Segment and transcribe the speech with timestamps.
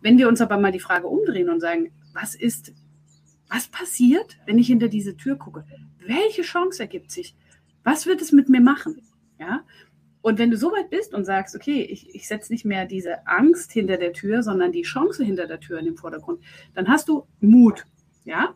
[0.00, 2.72] wenn wir uns aber mal die Frage umdrehen und sagen, was ist,
[3.48, 5.64] was passiert, wenn ich hinter diese Tür gucke?
[6.06, 7.34] Welche Chance ergibt sich?
[7.84, 9.02] Was wird es mit mir machen?
[9.38, 9.64] Ja.
[10.22, 13.26] Und wenn du so weit bist und sagst, okay, ich, ich setze nicht mehr diese
[13.26, 16.40] Angst hinter der Tür, sondern die Chance hinter der Tür in den Vordergrund,
[16.74, 17.86] dann hast du Mut.
[18.24, 18.54] Ja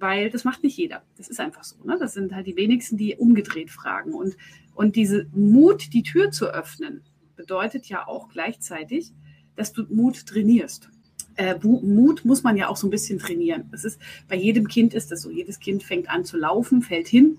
[0.00, 1.02] weil das macht nicht jeder.
[1.16, 1.76] Das ist einfach so.
[1.84, 1.96] Ne?
[2.00, 4.14] Das sind halt die wenigsten, die umgedreht fragen.
[4.14, 4.36] Und,
[4.74, 7.02] und diese Mut, die Tür zu öffnen,
[7.36, 9.12] bedeutet ja auch gleichzeitig,
[9.60, 10.88] dass du Mut trainierst.
[11.36, 13.64] Äh, Mut muss man ja auch so ein bisschen trainieren.
[13.70, 15.30] Das ist, bei jedem Kind ist das so.
[15.30, 17.36] Jedes Kind fängt an zu laufen, fällt hin,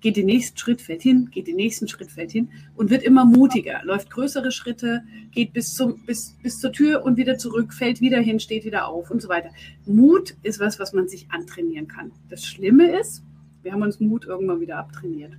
[0.00, 3.26] geht den nächsten Schritt, fällt hin, geht den nächsten Schritt, fällt hin und wird immer
[3.26, 5.02] mutiger, läuft größere Schritte,
[5.32, 8.88] geht bis, zum, bis, bis zur Tür und wieder zurück, fällt wieder hin, steht wieder
[8.88, 9.50] auf und so weiter.
[9.84, 12.10] Mut ist was, was man sich antrainieren kann.
[12.30, 13.22] Das Schlimme ist,
[13.62, 15.36] wir haben uns Mut irgendwann wieder abtrainiert.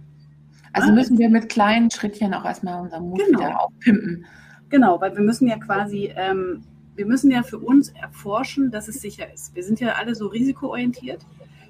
[0.72, 3.40] Also müssen wir mit kleinen Schrittchen auch erstmal unseren Mut genau.
[3.40, 4.26] wieder aufpimpen.
[4.72, 6.64] Genau, weil wir müssen ja quasi, ähm,
[6.96, 9.54] wir müssen ja für uns erforschen, dass es sicher ist.
[9.54, 11.26] Wir sind ja alle so risikoorientiert.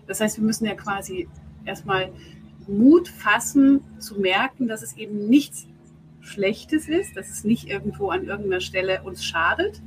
[0.05, 1.27] Das heißt, wir müssen ja quasi
[1.65, 2.11] erstmal
[2.67, 5.65] Mut fassen, zu merken, dass es eben nichts
[6.19, 9.81] Schlechtes ist, dass es nicht irgendwo an irgendeiner Stelle uns schadet.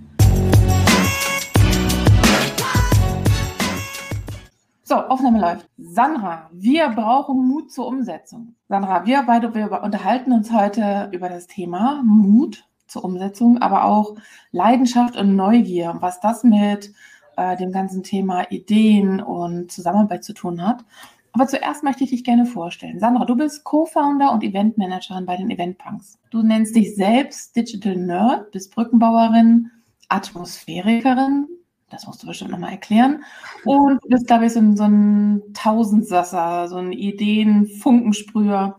[4.82, 5.68] So, Aufnahme läuft.
[5.78, 8.56] Sandra, wir brauchen Mut zur Umsetzung.
[8.68, 14.16] Sandra, wir beide wir unterhalten uns heute über das Thema Mut zur Umsetzung, aber auch
[14.52, 16.92] Leidenschaft und Neugier, was das mit
[17.36, 20.84] äh, dem ganzen Thema Ideen und Zusammenarbeit zu tun hat.
[21.32, 23.00] Aber zuerst möchte ich dich gerne vorstellen.
[23.00, 26.18] Sandra, du bist Co-Founder und Eventmanagerin bei den Eventpunks.
[26.30, 29.70] Du nennst dich selbst Digital Nerd, bist Brückenbauerin,
[30.08, 31.48] Atmosphärikerin,
[31.90, 33.24] das musst du bestimmt nochmal erklären.
[33.64, 38.78] Und du bist, glaube ich, so ein, so ein Tausendsasser, so ein Ideenfunkensprüher.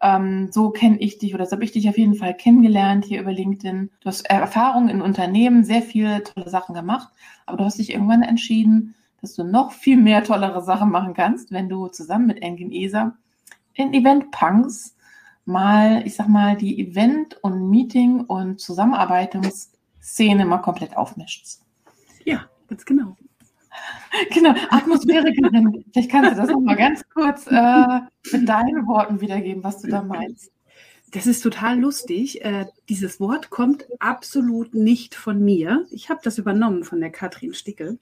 [0.00, 3.20] Ähm, so kenne ich dich oder so habe ich dich auf jeden Fall kennengelernt hier
[3.20, 3.90] über LinkedIn.
[4.00, 7.08] Du hast Erfahrungen in Unternehmen, sehr viele tolle Sachen gemacht,
[7.46, 11.50] aber du hast dich irgendwann entschieden, dass du noch viel mehr tollere Sachen machen kannst,
[11.50, 13.16] wenn du zusammen mit Engin Esa
[13.74, 14.96] in Event Punks
[15.44, 21.62] mal, ich sag mal, die Event- und Meeting- und Zusammenarbeitungsszene mal komplett aufmischst.
[22.24, 23.16] Ja, ganz genau.
[24.34, 25.84] Genau, Atmosphärikerin.
[25.92, 28.00] Vielleicht kannst du das noch mal ganz kurz äh,
[28.32, 30.50] mit deinen Worten wiedergeben, was du da meinst.
[31.12, 32.44] Das ist total lustig.
[32.44, 35.86] Äh, dieses Wort kommt absolut nicht von mir.
[35.90, 37.98] Ich habe das übernommen von der Katrin Stickel.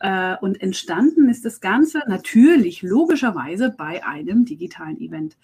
[0.00, 5.36] Äh, und entstanden ist das Ganze natürlich logischerweise bei einem digitalen Event.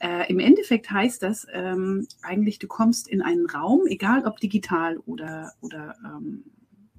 [0.00, 4.98] Äh, Im Endeffekt heißt das ähm, eigentlich, du kommst in einen Raum, egal ob digital
[5.06, 6.44] oder, oder, ähm,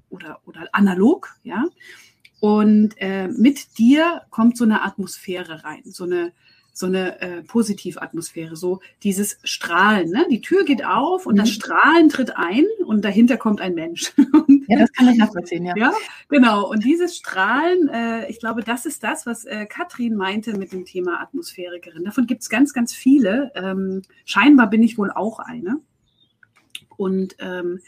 [0.08, 1.64] oder, oder analog, ja.
[2.40, 6.32] Und äh, mit dir kommt so eine Atmosphäre rein, so eine,
[6.72, 10.10] so eine äh, Positivatmosphäre, so dieses Strahlen.
[10.10, 10.26] Ne?
[10.30, 11.38] Die Tür geht auf und mhm.
[11.38, 14.12] das Strahlen tritt ein und dahinter kommt ein Mensch.
[14.68, 15.74] ja, das kann ich nachvollziehen, ja.
[15.76, 15.92] Ja,
[16.28, 16.68] genau.
[16.68, 20.84] Und dieses Strahlen, äh, ich glaube, das ist das, was äh, Katrin meinte mit dem
[20.84, 22.04] Thema Atmosphärikerin.
[22.04, 23.52] Davon gibt es ganz, ganz viele.
[23.54, 25.80] Ähm, scheinbar bin ich wohl auch eine.
[26.96, 27.80] Und ähm,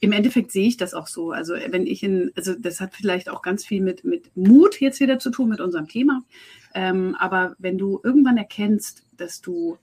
[0.00, 1.32] im Endeffekt sehe ich das auch so.
[1.32, 5.00] Also wenn ich in, also das hat vielleicht auch ganz viel mit, mit Mut jetzt
[5.00, 6.22] wieder zu tun mit unserem Thema.
[6.74, 9.78] Ähm, aber wenn du irgendwann erkennst, dass du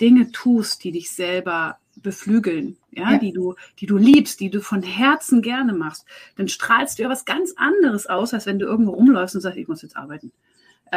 [0.00, 4.60] Dinge tust, die dich selber beflügeln, ja, ja, die du, die du liebst, die du
[4.60, 6.04] von Herzen gerne machst,
[6.36, 9.58] dann strahlst du ja was ganz anderes aus, als wenn du irgendwo rumläufst und sagst,
[9.58, 10.32] ich muss jetzt arbeiten.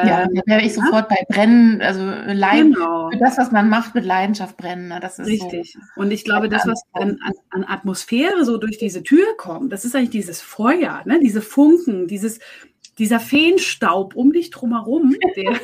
[0.07, 1.15] Ja, ähm, da wäre ich sofort ja?
[1.15, 3.09] bei Brennen, also Leid, genau.
[3.19, 4.87] das, was man macht, mit Leidenschaft brennen.
[4.89, 4.99] Ne?
[4.99, 5.73] Das ist Richtig.
[5.73, 9.71] So, und ich glaube, das, was an, an, an, Atmosphäre so durch diese Tür kommt,
[9.71, 11.19] das ist eigentlich dieses Feuer, ne?
[11.19, 12.39] diese Funken, dieses,
[12.97, 15.59] dieser Feenstaub um dich drumherum, der,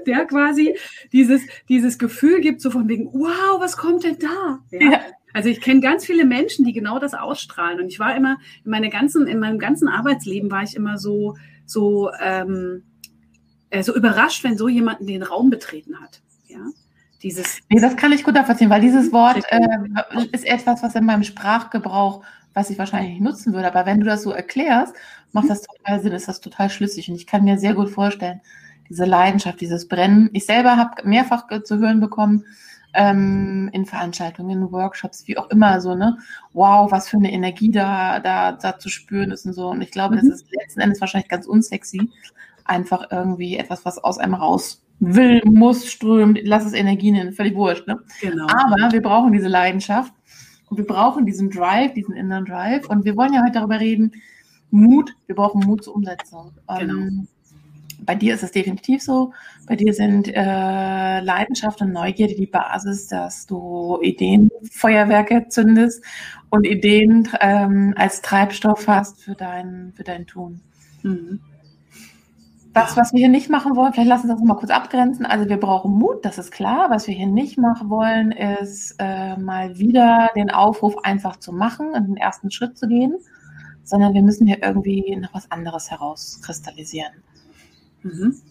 [0.06, 0.76] der quasi
[1.12, 4.60] dieses, dieses Gefühl gibt, so von wegen, wow, was kommt denn da?
[4.70, 4.90] Ja?
[4.90, 5.00] ja.
[5.36, 7.78] Also ich kenne ganz viele Menschen, die genau das ausstrahlen.
[7.78, 11.36] Und ich war immer, in, meine ganzen, in meinem ganzen Arbeitsleben war ich immer so,
[11.66, 12.84] so, ähm,
[13.70, 16.20] äh, so überrascht, wenn so jemand den Raum betreten hat.
[16.48, 16.58] Ja.
[17.22, 21.04] Dieses nee, das kann ich gut nachvollziehen, weil dieses Wort äh, ist etwas, was in
[21.04, 22.22] meinem Sprachgebrauch,
[22.54, 23.68] was ich wahrscheinlich nicht nutzen würde.
[23.68, 24.94] Aber wenn du das so erklärst,
[25.32, 27.08] macht das total Sinn, ist das total schlüssig.
[27.08, 28.40] Und ich kann mir sehr gut vorstellen,
[28.88, 30.30] diese Leidenschaft, dieses Brennen.
[30.32, 32.44] Ich selber habe mehrfach zu hören bekommen,
[32.96, 36.16] ähm, in Veranstaltungen, in Workshops, wie auch immer, so, ne?
[36.54, 39.68] Wow, was für eine Energie da, da, da zu spüren ist und so.
[39.68, 40.20] Und ich glaube, mhm.
[40.20, 42.10] das ist letzten Endes wahrscheinlich ganz unsexy.
[42.66, 47.54] Einfach irgendwie etwas, was aus einem raus will, muss, strömt, lass es Energie nennen, völlig
[47.54, 48.00] wurscht, ne?
[48.20, 48.46] Genau.
[48.46, 50.12] Aber wir brauchen diese Leidenschaft
[50.68, 52.88] und wir brauchen diesen Drive, diesen inneren Drive.
[52.88, 54.12] Und wir wollen ja heute darüber reden,
[54.70, 56.52] Mut, wir brauchen Mut zur Umsetzung.
[56.78, 56.94] Genau.
[56.94, 57.28] Ähm,
[58.00, 59.32] bei dir ist es definitiv so.
[59.66, 66.04] Bei dir sind äh, Leidenschaft und Neugierde die Basis, dass du Ideenfeuerwerke zündest
[66.50, 70.60] und Ideen ähm, als Treibstoff hast für dein, für dein Tun.
[71.02, 71.40] Mhm.
[72.76, 75.24] Das, was wir hier nicht machen wollen, vielleicht lassen wir das mal kurz abgrenzen.
[75.24, 76.90] Also wir brauchen Mut, das ist klar.
[76.90, 81.92] Was wir hier nicht machen wollen, ist äh, mal wieder den Aufruf einfach zu machen
[81.94, 83.14] und den ersten Schritt zu gehen,
[83.82, 87.14] sondern wir müssen hier irgendwie noch was anderes herauskristallisieren.
[88.02, 88.42] Mhm.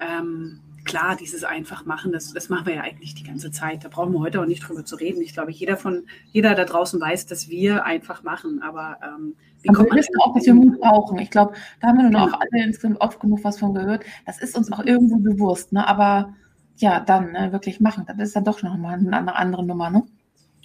[0.00, 3.84] Ähm, klar, dieses einfach machen, das, das machen wir ja eigentlich die ganze Zeit.
[3.84, 5.20] Da brauchen wir heute auch nicht drüber zu reden.
[5.20, 8.62] Ich glaube, jeder von jeder da draußen weiß, dass wir einfach machen.
[8.62, 9.34] Aber ähm,
[9.66, 11.18] kommt man wissen auch, dass wir Mut brauchen.
[11.18, 14.04] Ich glaube, da haben wir nur auch alle insgesamt oft genug was von gehört.
[14.26, 15.86] Das ist uns auch irgendwo bewusst, ne?
[15.86, 16.34] Aber
[16.76, 18.04] ja, dann ne, wirklich machen.
[18.06, 20.04] Das ist dann doch noch mal eine andere Nummer, ne?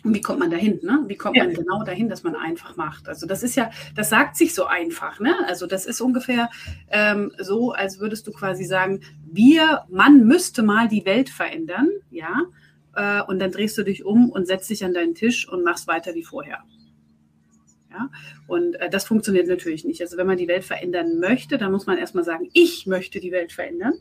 [0.03, 0.79] Und wie kommt man dahin?
[0.83, 1.03] Ne?
[1.07, 1.45] Wie kommt ja.
[1.45, 3.07] man genau dahin, dass man einfach macht?
[3.07, 5.19] Also das ist ja, das sagt sich so einfach.
[5.19, 5.33] Ne?
[5.47, 6.49] Also das ist ungefähr
[6.89, 12.41] ähm, so, als würdest du quasi sagen, wir, man müsste mal die Welt verändern, ja.
[12.95, 15.87] Äh, und dann drehst du dich um und setzt dich an deinen Tisch und machst
[15.87, 16.59] weiter wie vorher.
[17.93, 18.09] Ja?
[18.47, 20.01] Und äh, das funktioniert natürlich nicht.
[20.01, 23.31] Also wenn man die Welt verändern möchte, dann muss man erstmal sagen, ich möchte die
[23.31, 23.93] Welt verändern.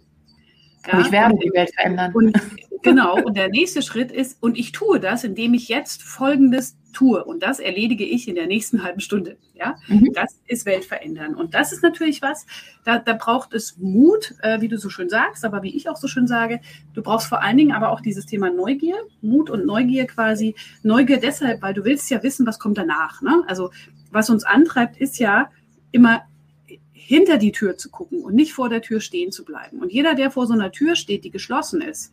[0.87, 0.99] Ja?
[0.99, 2.12] Und ich werde die Welt verändern.
[2.14, 2.38] Und,
[2.82, 3.23] genau.
[3.23, 7.25] Und der nächste Schritt ist, und ich tue das, indem ich jetzt Folgendes tue.
[7.25, 9.38] Und das erledige ich in der nächsten halben Stunde.
[9.55, 10.12] Ja, mhm.
[10.12, 11.34] das ist Welt verändern.
[11.34, 12.46] Und das ist natürlich was,
[12.84, 15.96] da, da braucht es Mut, äh, wie du so schön sagst, aber wie ich auch
[15.96, 16.61] so schön sage,
[16.94, 20.55] du brauchst vor allen Dingen aber auch dieses Thema Neugier, Mut und Neugier quasi.
[20.82, 23.23] Neugier deshalb, weil du willst ja wissen, was kommt danach.
[23.23, 23.43] Ne?
[23.46, 23.70] Also
[24.11, 25.50] was uns antreibt, ist ja
[25.93, 26.23] immer
[27.06, 29.81] hinter die Tür zu gucken und nicht vor der Tür stehen zu bleiben.
[29.81, 32.12] Und jeder, der vor so einer Tür steht, die geschlossen ist,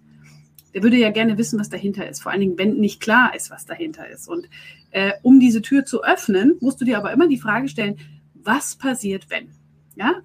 [0.74, 2.22] der würde ja gerne wissen, was dahinter ist.
[2.22, 4.28] Vor allen Dingen, wenn nicht klar ist, was dahinter ist.
[4.28, 4.50] Und
[4.92, 7.98] äh, um diese Tür zu öffnen, musst du dir aber immer die Frage stellen,
[8.34, 9.50] was passiert, wenn?
[9.96, 10.16] Ja?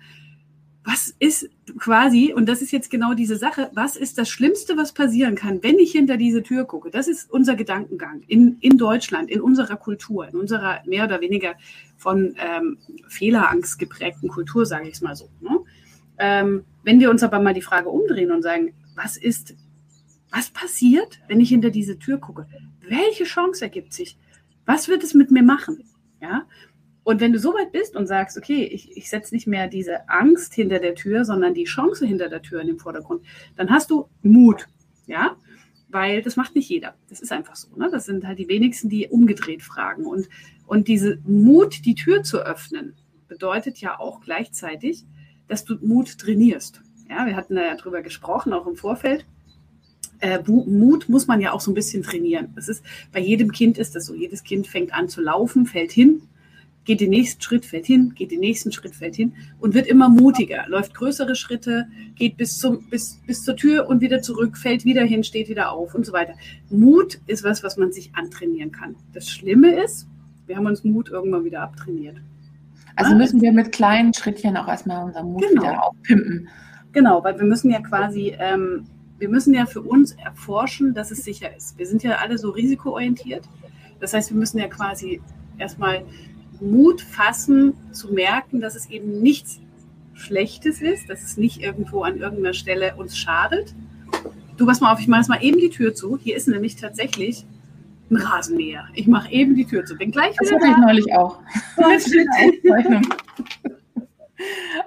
[0.84, 4.92] Was ist quasi, und das ist jetzt genau diese Sache, was ist das Schlimmste, was
[4.92, 6.90] passieren kann, wenn ich hinter diese Tür gucke?
[6.90, 11.54] Das ist unser Gedankengang in, in Deutschland, in unserer Kultur, in unserer mehr oder weniger
[12.04, 12.76] von ähm,
[13.08, 15.30] Fehlerangst geprägten Kultur, sage ich es mal so.
[15.40, 15.58] Ne?
[16.18, 19.54] Ähm, wenn wir uns aber mal die Frage umdrehen und sagen, was ist
[20.30, 22.46] was passiert, wenn ich hinter diese Tür gucke?
[22.86, 24.18] Welche Chance ergibt sich?
[24.66, 25.84] Was wird es mit mir machen?
[26.20, 26.42] Ja?
[27.04, 30.08] Und wenn du so weit bist und sagst, okay, ich, ich setze nicht mehr diese
[30.08, 33.22] Angst hinter der Tür, sondern die Chance hinter der Tür in den Vordergrund,
[33.56, 34.66] dann hast du Mut.
[35.06, 35.36] Ja?
[35.94, 36.96] Weil das macht nicht jeder.
[37.08, 37.68] Das ist einfach so.
[37.76, 37.88] Ne?
[37.88, 40.06] Das sind halt die wenigsten, die umgedreht fragen.
[40.06, 40.28] Und,
[40.66, 42.94] und diese Mut, die Tür zu öffnen,
[43.28, 45.04] bedeutet ja auch gleichzeitig,
[45.46, 46.82] dass du Mut trainierst.
[47.08, 49.24] Ja, wir hatten da ja drüber gesprochen, auch im Vorfeld
[50.18, 52.52] äh, Mut muss man ja auch so ein bisschen trainieren.
[52.56, 52.82] Das ist,
[53.12, 54.14] bei jedem Kind ist das so.
[54.14, 56.22] Jedes Kind fängt an zu laufen, fällt hin,
[56.84, 60.08] geht den nächsten Schritt, fällt hin, geht den nächsten Schritt, fällt hin und wird immer
[60.08, 64.84] mutiger, läuft größere Schritte, geht bis, zum, bis, bis zur Tür und wieder zurück, fällt
[64.84, 66.34] wieder hin, steht wieder auf und so weiter.
[66.70, 68.96] Mut ist was, was man sich antrainieren kann.
[69.12, 70.06] Das Schlimme ist,
[70.46, 72.16] wir haben uns Mut irgendwann wieder abtrainiert.
[72.96, 75.62] Also müssen wir mit kleinen Schrittchen auch erstmal unseren Mut genau.
[75.62, 76.48] wieder aufpimpen.
[76.92, 78.86] Genau, weil wir müssen ja quasi ähm,
[79.18, 81.78] wir müssen ja für uns erforschen, dass es sicher ist.
[81.78, 83.48] Wir sind ja alle so risikoorientiert.
[84.00, 85.20] Das heißt, wir müssen ja quasi
[85.58, 86.04] erstmal
[86.60, 89.60] Mut fassen, zu merken, dass es eben nichts
[90.14, 93.74] Schlechtes ist, dass es nicht irgendwo an irgendeiner Stelle uns schadet.
[94.56, 96.16] Du pass mal auf, ich mache jetzt mal eben die Tür zu.
[96.16, 97.44] Hier ist nämlich tatsächlich
[98.10, 98.86] ein Rasenmäher.
[98.94, 99.96] Ich mache eben die Tür zu.
[99.96, 101.40] Bin gleich wieder Das hatte ich neulich auch.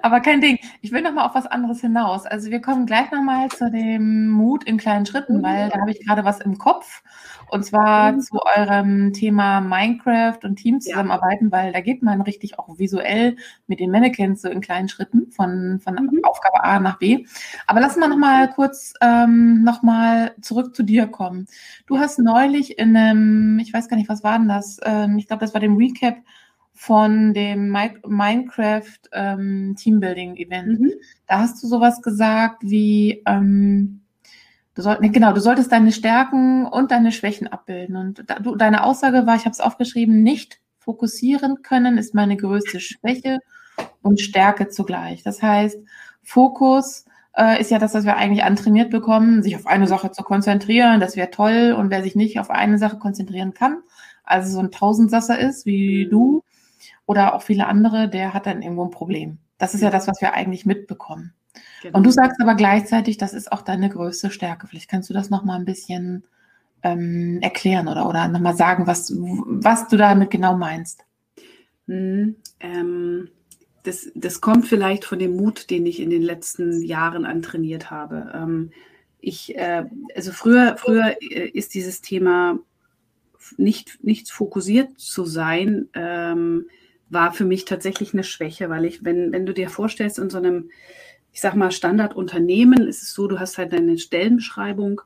[0.02, 0.58] Aber kein Ding.
[0.80, 2.26] Ich will noch mal auf was anderes hinaus.
[2.26, 5.90] Also wir kommen gleich noch mal zu dem Mut in kleinen Schritten, weil da habe
[5.90, 7.02] ich gerade was im Kopf.
[7.50, 8.20] Und zwar mhm.
[8.20, 13.36] zu eurem Thema Minecraft und Team zusammenarbeiten, weil da geht man richtig auch visuell
[13.66, 16.24] mit den Mannequins so in kleinen Schritten von, von mhm.
[16.24, 17.24] Aufgabe A nach B.
[17.66, 21.46] Aber lass mal noch mal kurz ähm, noch mal zurück zu dir kommen.
[21.86, 24.78] Du hast neulich in einem, ich weiß gar nicht, was war denn das?
[24.84, 26.16] Ähm, ich glaube, das war dem Recap
[26.78, 27.70] von dem
[28.06, 30.78] Minecraft ähm, Teambuilding Event.
[30.78, 30.92] Mhm.
[31.26, 34.02] Da hast du sowas gesagt wie, ähm,
[34.74, 37.96] du sollst, nee, genau, du solltest deine Stärken und deine Schwächen abbilden.
[37.96, 42.36] Und da, du, deine Aussage war, ich habe es aufgeschrieben, nicht fokussieren können ist meine
[42.36, 43.40] größte Schwäche
[44.00, 45.24] und Stärke zugleich.
[45.24, 45.78] Das heißt,
[46.22, 47.06] Fokus
[47.36, 51.00] äh, ist ja das, was wir eigentlich antrainiert bekommen, sich auf eine Sache zu konzentrieren.
[51.00, 51.74] Das wäre toll.
[51.76, 53.82] Und wer sich nicht auf eine Sache konzentrieren kann,
[54.22, 56.44] also so ein Tausendsasser ist wie du,
[57.06, 59.38] oder auch viele andere, der hat dann irgendwo ein Problem.
[59.58, 61.32] Das ist ja das, was wir eigentlich mitbekommen.
[61.82, 61.98] Genau.
[61.98, 64.66] Und du sagst aber gleichzeitig, das ist auch deine größte Stärke.
[64.66, 66.24] Vielleicht kannst du das nochmal ein bisschen
[66.82, 71.04] ähm, erklären oder, oder nochmal sagen, was, was du damit genau meinst.
[71.86, 73.28] Hm, ähm,
[73.82, 78.32] das, das kommt vielleicht von dem Mut, den ich in den letzten Jahren antrainiert habe.
[78.34, 78.70] Ähm,
[79.20, 82.58] ich, äh, also früher, früher äh, ist dieses Thema
[83.56, 86.66] nicht, nicht fokussiert zu sein, ähm,
[87.10, 90.38] war für mich tatsächlich eine Schwäche, weil ich, wenn, wenn du dir vorstellst, in so
[90.38, 90.70] einem,
[91.32, 95.00] ich sag mal, Standardunternehmen ist es so, du hast halt deine Stellenbeschreibung.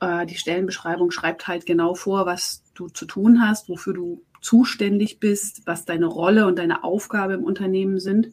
[0.00, 5.20] Äh, die Stellenbeschreibung schreibt halt genau vor, was du zu tun hast, wofür du zuständig
[5.20, 8.32] bist, was deine Rolle und deine Aufgabe im Unternehmen sind.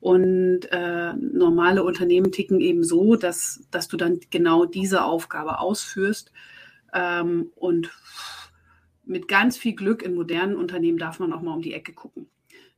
[0.00, 6.32] Und äh, normale Unternehmen ticken eben so, dass, dass du dann genau diese Aufgabe ausführst.
[6.92, 7.90] Ähm, und
[9.04, 12.28] mit ganz viel Glück in modernen Unternehmen darf man auch mal um die Ecke gucken.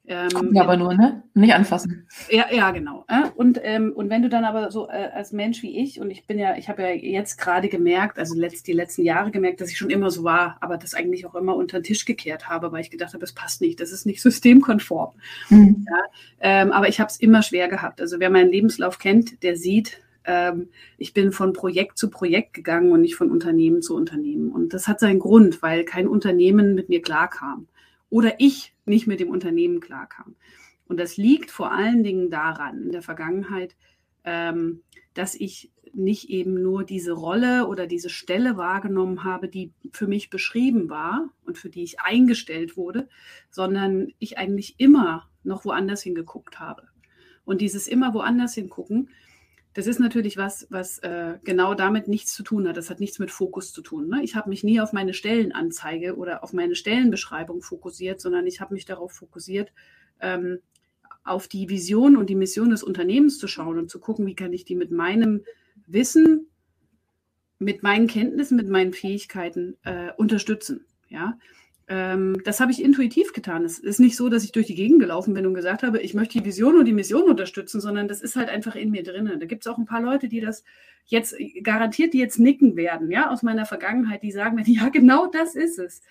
[0.06, 1.22] Ähm, aber nur, ne?
[1.32, 2.06] Nicht anfassen.
[2.28, 3.06] Ja, ja, genau.
[3.36, 6.26] Und, ähm, und wenn du dann aber so äh, als Mensch wie ich, und ich
[6.26, 9.70] bin ja, ich habe ja jetzt gerade gemerkt, also letzt, die letzten Jahre gemerkt, dass
[9.70, 12.70] ich schon immer so war, aber das eigentlich auch immer unter den Tisch gekehrt habe,
[12.70, 15.14] weil ich gedacht habe, das passt nicht, das ist nicht systemkonform.
[15.48, 15.86] Mhm.
[15.88, 16.02] Ja,
[16.40, 18.02] ähm, aber ich habe es immer schwer gehabt.
[18.02, 22.92] Also wer meinen Lebenslauf kennt, der sieht, ähm, ich bin von Projekt zu Projekt gegangen
[22.92, 24.50] und nicht von Unternehmen zu Unternehmen.
[24.50, 27.68] Und das hat seinen Grund, weil kein Unternehmen mit mir klarkam
[28.10, 30.36] oder ich nicht mit dem Unternehmen klarkam.
[30.86, 33.74] Und das liegt vor allen Dingen daran, in der Vergangenheit,
[34.24, 34.82] ähm,
[35.14, 40.28] dass ich nicht eben nur diese Rolle oder diese Stelle wahrgenommen habe, die für mich
[40.28, 43.08] beschrieben war und für die ich eingestellt wurde,
[43.50, 46.88] sondern ich eigentlich immer noch woanders hingeguckt habe.
[47.44, 49.10] Und dieses immer woanders hingucken,
[49.74, 52.76] das ist natürlich was, was äh, genau damit nichts zu tun hat.
[52.76, 54.08] Das hat nichts mit Fokus zu tun.
[54.08, 54.22] Ne?
[54.22, 58.72] Ich habe mich nie auf meine Stellenanzeige oder auf meine Stellenbeschreibung fokussiert, sondern ich habe
[58.72, 59.72] mich darauf fokussiert,
[60.20, 60.60] ähm,
[61.24, 64.52] auf die Vision und die Mission des Unternehmens zu schauen und zu gucken, wie kann
[64.52, 65.42] ich die mit meinem
[65.86, 66.46] Wissen,
[67.58, 70.84] mit meinen Kenntnissen, mit meinen Fähigkeiten äh, unterstützen.
[71.08, 71.36] Ja,
[71.86, 73.64] ähm, das habe ich intuitiv getan.
[73.64, 76.14] Es ist nicht so, dass ich durch die Gegend gelaufen bin und gesagt habe, ich
[76.14, 79.30] möchte die Vision und die Mission unterstützen, sondern das ist halt einfach in mir drin.
[79.38, 80.64] Da gibt es auch ein paar Leute, die das
[81.04, 85.26] jetzt garantiert, die jetzt nicken werden, ja, aus meiner Vergangenheit, die sagen mir, ja, genau
[85.26, 86.02] das ist es.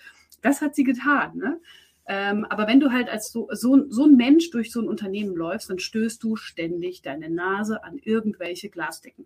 [0.41, 1.37] Das hat sie getan.
[1.37, 1.59] Ne?
[2.05, 5.35] Ähm, aber wenn du halt als so, so, so ein Mensch durch so ein Unternehmen
[5.35, 9.25] läufst, dann stößt du ständig deine Nase an irgendwelche Glasdecken.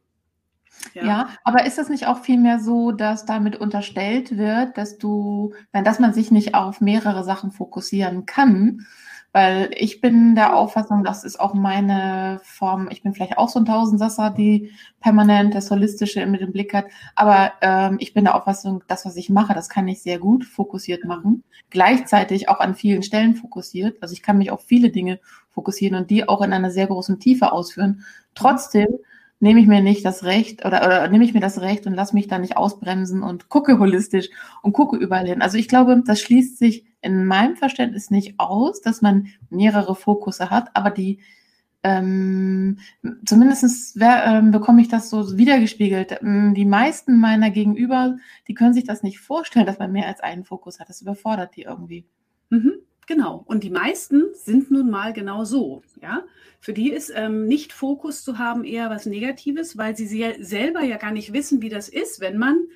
[0.93, 1.29] Ja.
[1.43, 6.13] aber ist es nicht auch vielmehr so, dass damit unterstellt wird, dass du, dass man
[6.13, 8.85] sich nicht auf mehrere Sachen fokussieren kann?
[9.33, 13.59] Weil ich bin der Auffassung, das ist auch meine Form, ich bin vielleicht auch so
[13.59, 18.35] ein Tausendsasser, die permanent das Holistische mit dem Blick hat, aber ähm, ich bin der
[18.35, 21.43] Auffassung, das, was ich mache, das kann ich sehr gut fokussiert machen.
[21.69, 24.01] Gleichzeitig auch an vielen Stellen fokussiert.
[24.01, 25.19] Also ich kann mich auf viele Dinge
[25.51, 28.05] fokussieren und die auch in einer sehr großen Tiefe ausführen.
[28.33, 28.87] Trotzdem
[29.39, 32.13] nehme ich mir nicht das Recht oder, oder nehme ich mir das Recht und lass
[32.13, 34.29] mich da nicht ausbremsen und gucke holistisch
[34.61, 35.41] und gucke überall hin.
[35.41, 40.49] Also ich glaube, das schließt sich in meinem Verständnis nicht aus, dass man mehrere Fokusse
[40.49, 41.19] hat, aber die
[41.83, 42.79] ähm,
[43.25, 46.19] zumindest ähm, bekomme ich das so wiedergespiegelt.
[46.21, 48.17] Ähm, die meisten meiner Gegenüber,
[48.47, 50.89] die können sich das nicht vorstellen, dass man mehr als einen Fokus hat.
[50.89, 52.05] Das überfordert die irgendwie.
[52.49, 52.73] Mhm.
[53.07, 53.43] Genau.
[53.47, 55.81] Und die meisten sind nun mal genau so.
[56.01, 56.25] Ja?
[56.59, 60.07] Für die ist ähm, nicht Fokus zu haben eher was Negatives, weil sie
[60.39, 62.67] selber ja gar nicht wissen, wie das ist, wenn man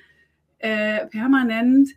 [0.58, 1.90] äh, permanent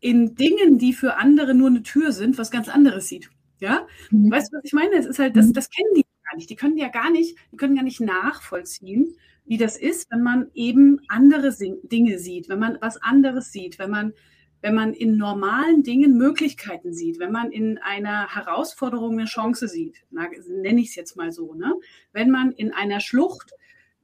[0.00, 3.30] in Dingen, die für andere nur eine Tür sind, was ganz anderes sieht.
[3.60, 3.86] Ja?
[4.10, 4.30] Mhm.
[4.30, 4.96] Weißt du, was ich meine?
[4.96, 5.52] Es ist halt, das, mhm.
[5.52, 6.48] das kennen die gar nicht.
[6.48, 10.46] Die können ja gar nicht, die können gar nicht nachvollziehen, wie das ist, wenn man
[10.54, 14.14] eben andere Dinge sieht, wenn man was anderes sieht, wenn man
[14.60, 20.04] wenn man in normalen Dingen Möglichkeiten sieht, wenn man in einer Herausforderung eine Chance sieht,
[20.10, 21.74] nenne ich es jetzt mal so, ne?
[22.12, 23.52] wenn man in einer Schlucht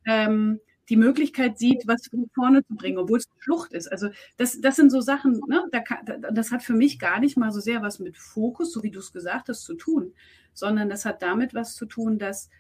[0.07, 3.91] ähm, die Möglichkeit sieht, was vorne zu bringen, obwohl es eine Schlucht ist.
[3.91, 5.65] Also das, das sind so Sachen, ne?
[5.73, 8.83] da kann, das hat für mich gar nicht mal so sehr was mit Fokus, so
[8.83, 10.13] wie du es gesagt hast, zu tun,
[10.53, 12.51] sondern das hat damit was zu tun, dass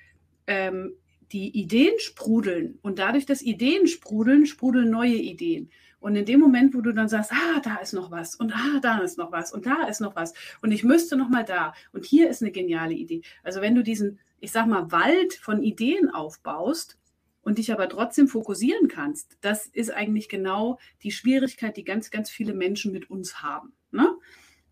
[0.46, 0.94] ähm,
[1.32, 5.70] die Ideen sprudeln und dadurch, dass Ideen sprudeln, sprudeln neue Ideen.
[6.04, 8.78] Und in dem Moment, wo du dann sagst, ah, da ist noch was und ah,
[8.82, 11.72] da ist noch was und da ist noch was und ich müsste noch mal da
[11.94, 13.22] und hier ist eine geniale Idee.
[13.42, 16.98] Also wenn du diesen, ich sag mal, Wald von Ideen aufbaust
[17.40, 22.28] und dich aber trotzdem fokussieren kannst, das ist eigentlich genau die Schwierigkeit, die ganz, ganz
[22.28, 23.72] viele Menschen mit uns haben.
[23.90, 24.14] Ne?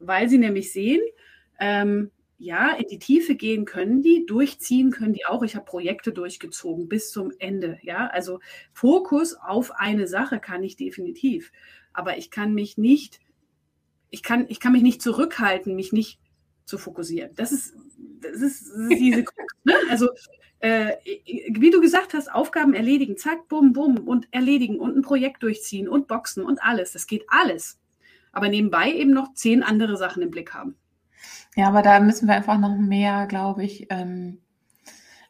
[0.00, 1.00] Weil sie nämlich sehen,
[1.58, 2.10] ähm,
[2.42, 5.44] ja, in die Tiefe gehen können die, durchziehen können die auch.
[5.44, 7.78] Ich habe Projekte durchgezogen bis zum Ende.
[7.82, 8.40] Ja, also
[8.72, 11.52] Fokus auf eine Sache kann ich definitiv.
[11.92, 13.20] Aber ich kann mich nicht,
[14.10, 16.18] ich kann, ich kann mich nicht zurückhalten, mich nicht
[16.64, 17.30] zu fokussieren.
[17.36, 17.74] Das ist,
[18.20, 19.24] das ist, das ist diese,
[19.64, 19.74] ne?
[19.88, 20.08] also
[20.58, 20.96] äh,
[21.48, 25.88] wie du gesagt hast, Aufgaben erledigen, zack, bum, bum und erledigen und ein Projekt durchziehen
[25.88, 26.90] und boxen und alles.
[26.90, 27.78] Das geht alles.
[28.32, 30.76] Aber nebenbei eben noch zehn andere Sachen im Blick haben.
[31.56, 34.38] Ja, aber da müssen wir einfach noch mehr, glaube ich, ähm,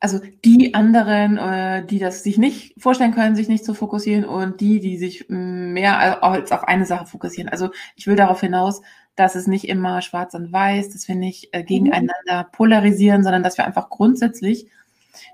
[0.02, 4.60] also die anderen, äh, die das sich nicht vorstellen können, sich nicht zu fokussieren und
[4.60, 7.48] die, die sich mehr als auf eine Sache fokussieren.
[7.48, 8.82] Also ich will darauf hinaus,
[9.14, 13.58] dass es nicht immer schwarz und weiß, dass wir nicht äh, gegeneinander polarisieren, sondern dass
[13.58, 14.68] wir einfach grundsätzlich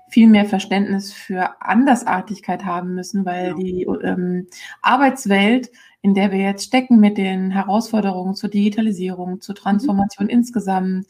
[0.09, 3.53] viel mehr Verständnis für Andersartigkeit haben müssen, weil ja.
[3.53, 4.47] die ähm,
[4.81, 5.69] Arbeitswelt,
[6.01, 10.31] in der wir jetzt stecken mit den Herausforderungen zur Digitalisierung, zur Transformation mhm.
[10.31, 11.07] insgesamt,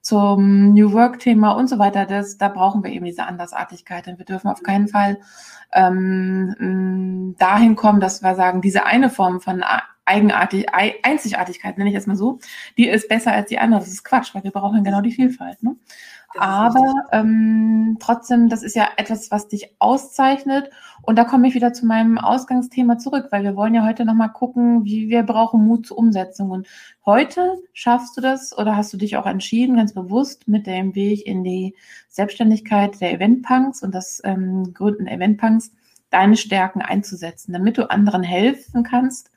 [0.00, 4.08] zum New Work-Thema und so weiter, das, da brauchen wir eben diese Andersartigkeit.
[4.08, 5.20] Und wir dürfen auf keinen Fall
[5.72, 9.62] ähm, dahin kommen, dass wir sagen, diese eine Form von
[10.04, 10.66] Eigenartig,
[11.04, 12.40] Einzigartigkeit, nenne ich jetzt mal so,
[12.76, 13.78] die ist besser als die andere.
[13.78, 15.62] Das ist Quatsch, weil wir brauchen genau die Vielfalt.
[15.62, 15.76] Ne?
[16.38, 20.70] Aber ähm, trotzdem, das ist ja etwas, was dich auszeichnet.
[21.02, 24.32] Und da komme ich wieder zu meinem Ausgangsthema zurück, weil wir wollen ja heute nochmal
[24.32, 26.50] gucken, wie wir brauchen Mut zur Umsetzung.
[26.50, 26.68] Und
[27.04, 31.26] heute schaffst du das oder hast du dich auch entschieden, ganz bewusst mit dem Weg
[31.26, 31.74] in die
[32.08, 35.72] Selbstständigkeit der Eventpunks und das ähm, Gründen Eventpunks,
[36.10, 39.30] deine Stärken einzusetzen, damit du anderen helfen kannst,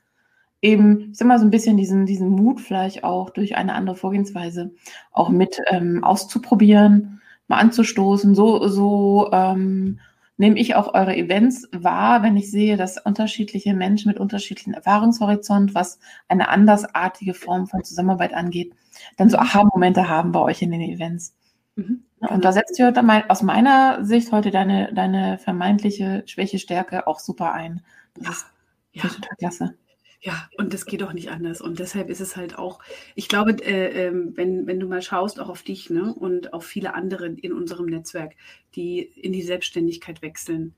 [0.62, 3.96] eben, ich sag mal, so ein bisschen diesen, diesen Mut vielleicht auch durch eine andere
[3.96, 4.72] Vorgehensweise
[5.12, 8.34] auch mit ähm, auszuprobieren, mal anzustoßen.
[8.34, 10.00] So, so ähm,
[10.36, 15.74] nehme ich auch eure Events wahr, wenn ich sehe, dass unterschiedliche Menschen mit unterschiedlichen Erfahrungshorizont,
[15.74, 15.98] was
[16.28, 18.74] eine andersartige Form von Zusammenarbeit angeht,
[19.16, 21.34] dann so Aha-Momente haben bei euch in den Events.
[21.76, 22.02] Mhm.
[22.20, 22.92] Und da setzt ihr
[23.28, 27.82] aus meiner Sicht heute deine, deine vermeintliche Schwäche-Stärke auch super ein.
[28.14, 28.46] Das
[28.92, 29.04] ja.
[29.04, 29.20] ist ja.
[29.20, 29.74] total klasse.
[30.20, 31.60] Ja, und das geht auch nicht anders.
[31.60, 32.80] Und deshalb ist es halt auch,
[33.14, 36.64] ich glaube, äh, äh, wenn, wenn du mal schaust, auch auf dich ne, und auf
[36.64, 38.34] viele andere in unserem Netzwerk,
[38.74, 40.74] die in die Selbstständigkeit wechseln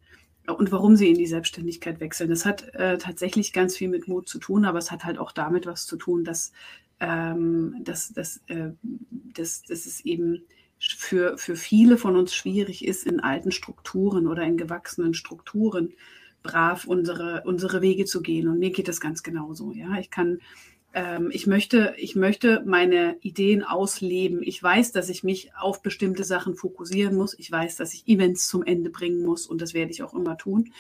[0.46, 4.28] und warum sie in die Selbstständigkeit wechseln, das hat äh, tatsächlich ganz viel mit Mut
[4.28, 6.52] zu tun, aber es hat halt auch damit was zu tun, dass,
[7.00, 8.70] ähm, dass, dass, äh,
[9.34, 10.44] dass, dass es eben
[10.78, 15.92] für, für viele von uns schwierig ist, in alten Strukturen oder in gewachsenen Strukturen
[16.48, 18.48] brav unsere, unsere Wege zu gehen.
[18.48, 19.72] Und mir geht das ganz genauso.
[19.72, 20.40] Ja, ich kann,
[20.94, 24.40] ähm, ich möchte, ich möchte meine Ideen ausleben.
[24.42, 27.38] Ich weiß, dass ich mich auf bestimmte Sachen fokussieren muss.
[27.38, 30.38] Ich weiß, dass ich Events zum Ende bringen muss und das werde ich auch immer
[30.38, 30.72] tun.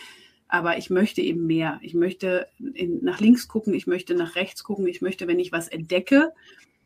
[0.48, 1.78] Aber ich möchte eben mehr.
[1.82, 5.52] Ich möchte in, nach links gucken, ich möchte nach rechts gucken, ich möchte, wenn ich
[5.52, 6.32] was entdecke,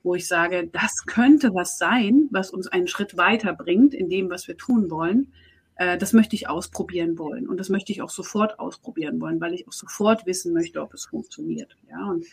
[0.02, 4.30] wo ich sage, das könnte was sein, was uns einen Schritt weiter bringt in dem,
[4.30, 5.32] was wir tun wollen,
[5.76, 7.48] äh, das möchte ich ausprobieren wollen.
[7.48, 10.94] Und das möchte ich auch sofort ausprobieren wollen, weil ich auch sofort wissen möchte, ob
[10.94, 11.76] es funktioniert.
[11.88, 12.26] Ja, und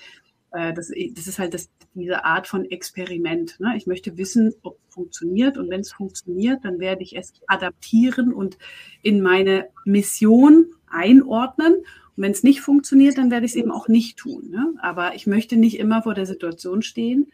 [0.52, 3.60] äh, das, das ist halt das, diese Art von Experiment.
[3.60, 3.74] Ne?
[3.78, 5.58] Ich möchte wissen, ob es funktioniert.
[5.58, 8.58] Und wenn es funktioniert, dann werde ich es adaptieren und
[9.02, 11.74] in meine Mission einordnen.
[11.74, 14.50] Und wenn es nicht funktioniert, dann werde ich es eben auch nicht tun.
[14.50, 14.74] Ne?
[14.82, 17.32] Aber ich möchte nicht immer vor der Situation stehen,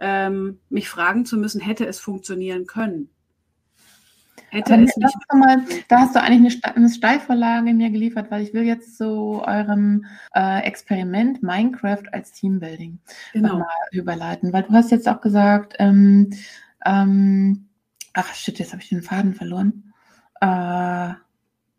[0.00, 3.10] ähm, mich fragen zu müssen, hätte es funktionieren können.
[4.52, 8.52] Hätte es nicht mal, da hast du eigentlich eine, eine Steilvorlage mir geliefert, weil ich
[8.52, 12.98] will jetzt zu eurem äh, Experiment Minecraft als Teambuilding
[13.32, 13.60] genau.
[13.60, 16.34] mal überleiten, weil du hast jetzt auch gesagt, ähm,
[16.84, 17.64] ähm,
[18.12, 19.94] ach shit, jetzt habe ich den Faden verloren.
[20.42, 21.14] Äh,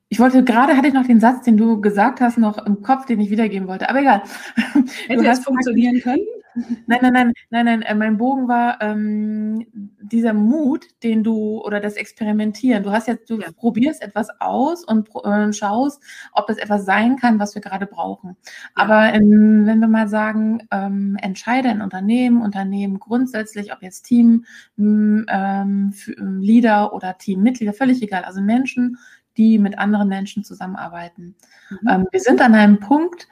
[0.10, 3.06] ich wollte gerade hatte ich noch den Satz, den du gesagt hast, noch im Kopf,
[3.06, 3.88] den ich wiedergeben wollte.
[3.88, 4.24] Aber egal.
[5.08, 6.26] Hätte es funktionieren können?
[6.56, 7.82] Nein, nein, nein, nein, nein.
[7.82, 9.66] Äh, mein Bogen war ähm,
[10.02, 12.84] dieser Mut, den du oder das Experimentieren.
[12.84, 13.52] Du hast jetzt, du ja.
[13.56, 16.02] probierst etwas aus und äh, schaust,
[16.34, 18.30] ob das etwas sein kann, was wir gerade brauchen.
[18.30, 18.54] Ja.
[18.76, 24.46] Aber in, wenn wir mal sagen, ähm, entscheide ein Unternehmen, Unternehmen grundsätzlich, ob jetzt Team,
[24.78, 28.24] ähm, Leader oder Teammitglieder, völlig egal.
[28.24, 28.98] Also Menschen,
[29.38, 31.36] die mit anderen Menschen zusammenarbeiten.
[31.70, 31.90] Mhm.
[31.90, 33.28] Ähm, wir sind an einem Punkt,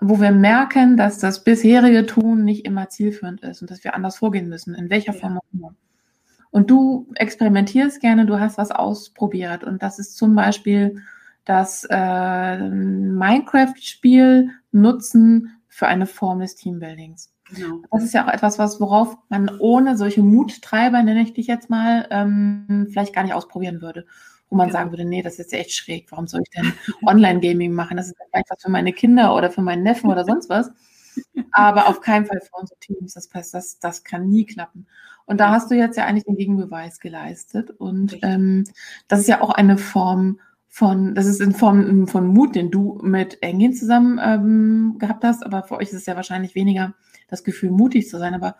[0.00, 4.16] wo wir merken, dass das bisherige Tun nicht immer zielführend ist und dass wir anders
[4.16, 5.18] vorgehen müssen, in welcher ja.
[5.18, 5.74] Form auch immer.
[6.50, 11.02] Und du experimentierst gerne, du hast was ausprobiert und das ist zum Beispiel
[11.44, 17.32] das äh, Minecraft-Spiel nutzen für eine Form des Teambuildings.
[17.54, 17.82] Genau.
[17.90, 21.70] Das ist ja auch etwas, was, worauf man ohne solche Muttreiber, nenne ich dich jetzt
[21.70, 24.06] mal, ähm, vielleicht gar nicht ausprobieren würde
[24.48, 24.78] wo man genau.
[24.78, 26.72] sagen würde, nee, das ist echt schräg, warum soll ich denn
[27.04, 27.96] Online-Gaming machen?
[27.96, 30.70] Das ist vielleicht was für meine Kinder oder für meinen Neffen oder sonst was.
[31.52, 33.14] Aber auf keinen Fall für unsere Teams.
[33.14, 34.86] Das heißt, das, das kann nie klappen.
[35.24, 37.70] Und da hast du jetzt ja eigentlich den Gegenbeweis geleistet.
[37.70, 38.64] Und ähm,
[39.08, 43.00] das ist ja auch eine Form von, das ist in Form von Mut, den du
[43.02, 45.44] mit Engin zusammen ähm, gehabt hast.
[45.44, 46.94] Aber für euch ist es ja wahrscheinlich weniger
[47.28, 48.34] das Gefühl, mutig zu sein.
[48.34, 48.56] Aber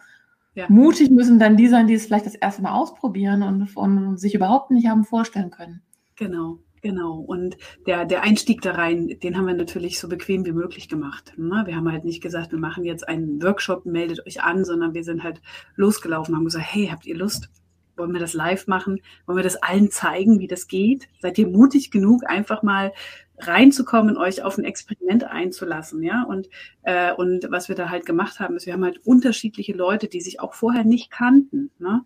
[0.57, 0.67] ja.
[0.69, 4.35] Mutig müssen dann die sein, die es vielleicht das erste Mal ausprobieren und, und sich
[4.35, 5.83] überhaupt nicht haben vorstellen können.
[6.17, 7.19] Genau, Genau.
[7.19, 11.33] Und der, der Einstieg da rein, den haben wir natürlich so bequem wie möglich gemacht.
[11.37, 11.65] Ne?
[11.67, 15.03] Wir haben halt nicht gesagt, wir machen jetzt einen Workshop, meldet euch an, sondern wir
[15.03, 15.41] sind halt
[15.75, 17.51] losgelaufen, haben gesagt, hey, habt ihr Lust?
[17.97, 19.01] Wollen wir das live machen?
[19.27, 21.09] Wollen wir das allen zeigen, wie das geht?
[21.21, 22.93] Seid ihr mutig genug, einfach mal
[23.39, 26.23] reinzukommen, euch auf ein Experiment einzulassen, ja.
[26.23, 26.49] Und,
[26.83, 30.21] äh, und was wir da halt gemacht haben, ist, wir haben halt unterschiedliche Leute, die
[30.21, 32.05] sich auch vorher nicht kannten, ne?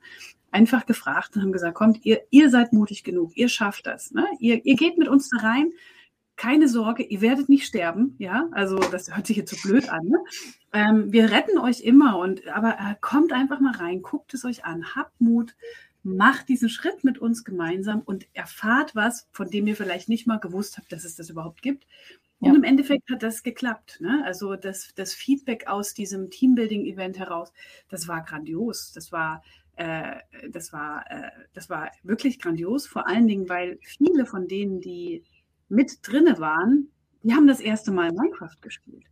[0.52, 4.26] einfach gefragt und haben gesagt, kommt, ihr, ihr seid mutig genug, ihr schafft das, ne?
[4.40, 5.70] ihr, ihr geht mit uns da rein,
[6.40, 10.06] keine Sorge, ihr werdet nicht sterben, ja, also das hört sich jetzt so blöd an,
[10.06, 10.18] ne?
[10.72, 14.64] ähm, wir retten euch immer und, aber äh, kommt einfach mal rein, guckt es euch
[14.64, 15.54] an, habt Mut,
[16.02, 20.38] macht diesen Schritt mit uns gemeinsam und erfahrt was, von dem ihr vielleicht nicht mal
[20.38, 21.86] gewusst habt, dass es das überhaupt gibt.
[22.38, 22.54] Und ja.
[22.54, 23.98] im Endeffekt hat das geklappt.
[24.00, 24.22] Ne?
[24.24, 27.52] Also das, das Feedback aus diesem Teambuilding-Event heraus,
[27.90, 28.92] das war grandios.
[28.94, 29.42] Das war
[29.76, 30.16] äh,
[30.50, 35.22] das, war, äh, das war wirklich grandios, vor allen Dingen, weil viele von denen, die
[35.70, 36.90] mit drinne waren,
[37.22, 39.04] die haben das erste Mal Minecraft gespielt.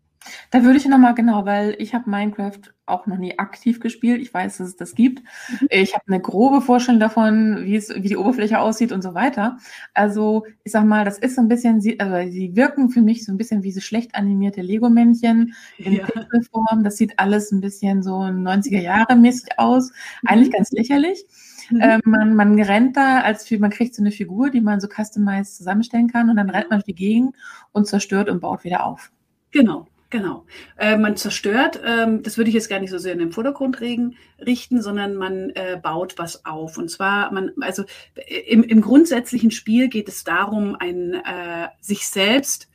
[0.50, 4.20] Da würde ich nochmal genau, weil ich habe Minecraft auch noch nie aktiv gespielt.
[4.20, 5.22] Ich weiß, dass es das gibt.
[5.60, 5.68] Mhm.
[5.70, 9.58] Ich habe eine grobe Vorstellung davon, wie es, wie die Oberfläche aussieht und so weiter.
[9.94, 13.32] Also ich sag mal, das ist so ein bisschen, also sie wirken für mich so
[13.32, 16.06] ein bisschen wie so schlecht animierte Lego-Männchen in ja.
[16.06, 16.82] Pixelform.
[16.82, 19.90] Das sieht alles ein bisschen so 90er Jahre mäßig aus.
[20.22, 20.28] Mhm.
[20.28, 21.24] Eigentlich ganz lächerlich.
[21.70, 21.80] Mhm.
[21.82, 25.56] Ähm, man, man rennt da, als man kriegt so eine Figur, die man so customized
[25.56, 27.36] zusammenstellen kann und dann rennt man durch die Gegend
[27.72, 29.12] und zerstört und baut wieder auf.
[29.50, 29.86] Genau.
[30.10, 30.46] Genau.
[30.78, 33.80] Äh, man zerstört, ähm, das würde ich jetzt gar nicht so sehr in den Vordergrund
[33.82, 36.78] regen, richten, sondern man äh, baut was auf.
[36.78, 42.08] Und zwar, man, also äh, im, im grundsätzlichen Spiel geht es darum, ein, äh, sich
[42.08, 42.68] selbst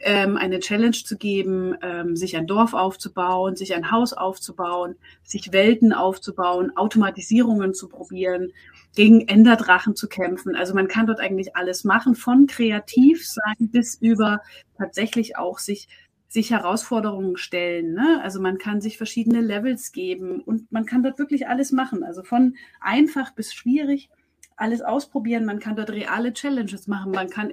[0.00, 5.52] ähm, eine Challenge zu geben, ähm, sich ein Dorf aufzubauen, sich ein Haus aufzubauen, sich
[5.52, 8.50] Welten aufzubauen, Automatisierungen zu probieren,
[8.96, 10.56] gegen Enderdrachen zu kämpfen.
[10.56, 14.40] Also man kann dort eigentlich alles machen, von kreativ sein bis über
[14.76, 15.86] tatsächlich auch sich
[16.32, 17.92] sich Herausforderungen stellen.
[17.92, 18.18] Ne?
[18.22, 22.02] Also man kann sich verschiedene Levels geben und man kann dort wirklich alles machen.
[22.02, 24.08] Also von einfach bis schwierig
[24.56, 25.44] alles ausprobieren.
[25.44, 27.12] Man kann dort reale Challenges machen.
[27.12, 27.52] Man kann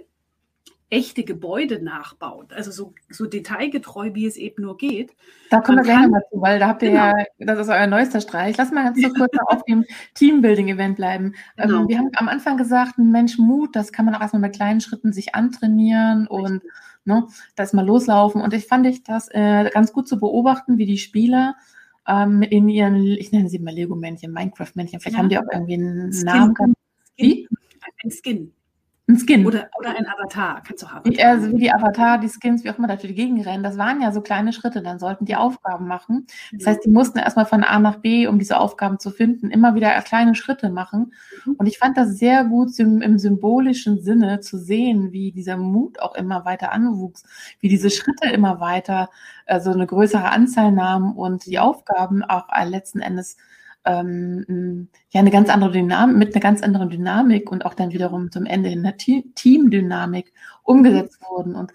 [0.89, 2.47] echte Gebäude nachbauen.
[2.49, 5.15] Also so, so detailgetreu, wie es eben nur geht.
[5.49, 7.13] Da kommen wir gerne mal zu, weil da habt ihr genau.
[7.17, 8.57] ja, das ist euer neuester Streich.
[8.57, 11.35] Lass mal ganz so kurz auf dem Teambuilding-Event bleiben.
[11.57, 11.81] Ähm, genau.
[11.81, 14.81] Ähm, wir haben am Anfang gesagt, Mensch, Mut, das kann man auch erstmal mit kleinen
[14.81, 16.37] Schritten sich antrainieren Richtig.
[16.37, 16.61] und
[17.05, 17.27] Ne?
[17.55, 18.41] Das mal loslaufen.
[18.41, 21.55] Und ich fand ich das äh, ganz gut zu beobachten, wie die Spieler
[22.07, 25.19] ähm, in ihren, ich nenne sie mal Lego-Männchen, Minecraft-Männchen, vielleicht ja.
[25.19, 26.25] haben die auch irgendwie einen Skin.
[26.25, 26.73] Namen.
[27.17, 27.47] Wie?
[28.03, 28.53] Ein Skin.
[29.09, 29.47] Ein Skin.
[29.47, 30.61] Oder, oder ein Avatar.
[30.63, 31.11] Kannst du auch Avatar.
[31.11, 33.63] Wie, also wie die Avatar, die Skins, wie auch immer, da durch die Gegend rennen.
[33.63, 34.83] Das waren ja so kleine Schritte.
[34.83, 36.27] Dann sollten die Aufgaben machen.
[36.51, 39.73] Das heißt, die mussten erstmal von A nach B, um diese Aufgaben zu finden, immer
[39.73, 41.13] wieder kleine Schritte machen.
[41.43, 41.55] Mhm.
[41.55, 46.13] Und ich fand das sehr gut im symbolischen Sinne zu sehen, wie dieser Mut auch
[46.13, 47.23] immer weiter anwuchs,
[47.59, 49.09] wie diese Schritte immer weiter,
[49.47, 53.37] also eine größere Anzahl nahmen und die Aufgaben auch letzten Endes
[53.85, 58.31] ähm, ja eine ganz andere Dynamik, mit einer ganz anderen Dynamik und auch dann wiederum
[58.31, 61.55] zum Ende in der Teamdynamik umgesetzt wurden.
[61.55, 61.71] Und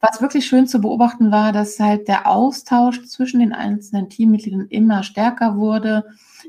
[0.00, 5.02] was wirklich schön zu beobachten war, dass halt der Austausch zwischen den einzelnen Teammitgliedern immer
[5.02, 6.04] stärker wurde,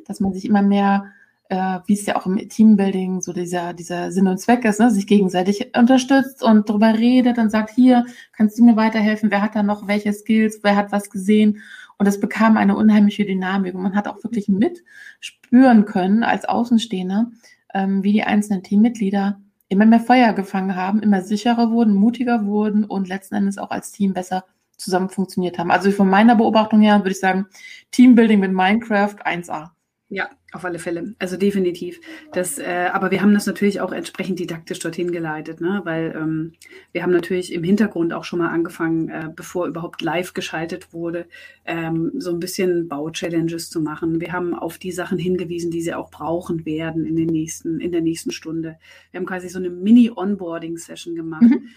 [0.05, 1.05] dass man sich immer mehr
[1.49, 4.91] äh, wie es ja auch im Teambuilding so dieser, dieser Sinn und Zweck ist, ne?
[4.91, 9.55] sich gegenseitig unterstützt und darüber redet und sagt, hier, kannst du mir weiterhelfen, wer hat
[9.55, 11.61] da noch welche Skills, wer hat was gesehen
[11.97, 13.75] und es bekam eine unheimliche Dynamik.
[13.75, 17.31] Und man hat auch wirklich mitspüren können als Außenstehender,
[17.73, 22.85] ähm, wie die einzelnen Teammitglieder immer mehr Feuer gefangen haben, immer sicherer wurden, mutiger wurden
[22.85, 24.45] und letzten Endes auch als Team besser
[24.77, 25.71] zusammen funktioniert haben.
[25.71, 27.47] Also von meiner Beobachtung her würde ich sagen,
[27.91, 29.71] Teambuilding mit Minecraft 1A.
[30.09, 31.15] Ja, auf alle Fälle.
[31.19, 31.99] Also definitiv.
[32.31, 35.81] Das, äh, aber wir haben das natürlich auch entsprechend didaktisch dorthin geleitet, ne?
[35.83, 36.53] weil ähm,
[36.93, 41.25] wir haben natürlich im Hintergrund auch schon mal angefangen, äh, bevor überhaupt live geschaltet wurde,
[41.65, 44.21] ähm, so ein bisschen Bau-Challenges zu machen.
[44.21, 47.91] Wir haben auf die Sachen hingewiesen, die sie auch brauchen werden in, den nächsten, in
[47.91, 48.79] der nächsten Stunde.
[49.11, 51.41] Wir haben quasi so eine Mini-Onboarding-Session gemacht.
[51.41, 51.67] Mhm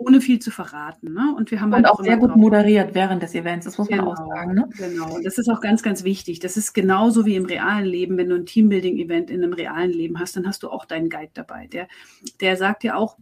[0.00, 1.12] ohne viel zu verraten.
[1.12, 1.34] Ne?
[1.36, 4.00] Und wir haben und halt auch sehr gut moderiert während des Events, das muss man
[4.00, 4.54] genau, auch sagen.
[4.54, 4.68] Ne?
[4.76, 6.40] Genau, und das ist auch ganz, ganz wichtig.
[6.40, 8.16] Das ist genauso wie im realen Leben.
[8.16, 11.32] Wenn du ein Teambuilding-Event in einem realen Leben hast, dann hast du auch deinen Guide
[11.34, 11.66] dabei.
[11.66, 11.86] Der,
[12.40, 13.16] der sagt dir auch,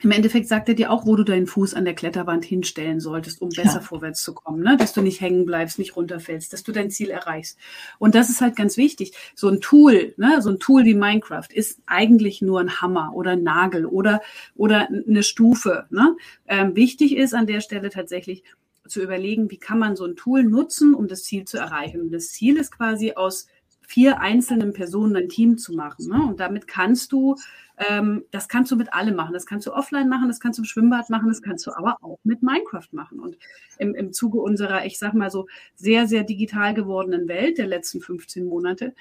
[0.00, 3.42] im Endeffekt sagt er dir auch, wo du deinen Fuß an der Kletterwand hinstellen solltest,
[3.42, 3.80] um besser ja.
[3.80, 4.76] vorwärts zu kommen, ne?
[4.76, 7.58] dass du nicht hängen bleibst, nicht runterfällst, dass du dein Ziel erreichst.
[7.98, 9.12] Und das ist halt ganz wichtig.
[9.34, 10.40] So ein Tool, ne?
[10.40, 14.20] so ein Tool wie Minecraft ist eigentlich nur ein Hammer oder ein Nagel oder,
[14.54, 15.86] oder eine Stufe.
[15.90, 16.16] Ne?
[16.46, 18.44] Ähm, wichtig ist an der Stelle tatsächlich
[18.86, 22.00] zu überlegen, wie kann man so ein Tool nutzen, um das Ziel zu erreichen.
[22.00, 23.48] Und das Ziel ist quasi aus
[23.88, 26.08] vier einzelnen Personen ein Team zu machen.
[26.08, 26.22] Ne?
[26.22, 27.36] Und damit kannst du,
[27.78, 29.32] ähm, das kannst du mit allem machen.
[29.32, 31.96] Das kannst du offline machen, das kannst du im Schwimmbad machen, das kannst du aber
[32.02, 33.18] auch mit Minecraft machen.
[33.18, 33.38] Und
[33.78, 38.02] im, im Zuge unserer, ich sag mal so, sehr, sehr digital gewordenen Welt der letzten
[38.02, 38.92] 15 Monate,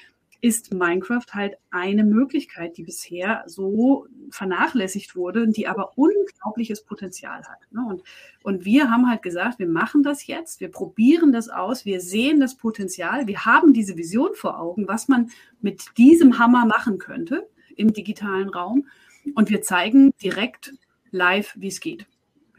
[0.41, 7.60] ist Minecraft halt eine Möglichkeit, die bisher so vernachlässigt wurde die aber unglaubliches Potenzial hat.
[7.71, 7.86] Ne?
[7.88, 8.04] Und,
[8.43, 12.39] und wir haben halt gesagt, wir machen das jetzt, wir probieren das aus, wir sehen
[12.39, 17.47] das Potenzial, wir haben diese Vision vor Augen, was man mit diesem Hammer machen könnte
[17.76, 18.88] im digitalen Raum.
[19.36, 20.73] Und wir zeigen direkt
[21.12, 22.06] live, wie es geht.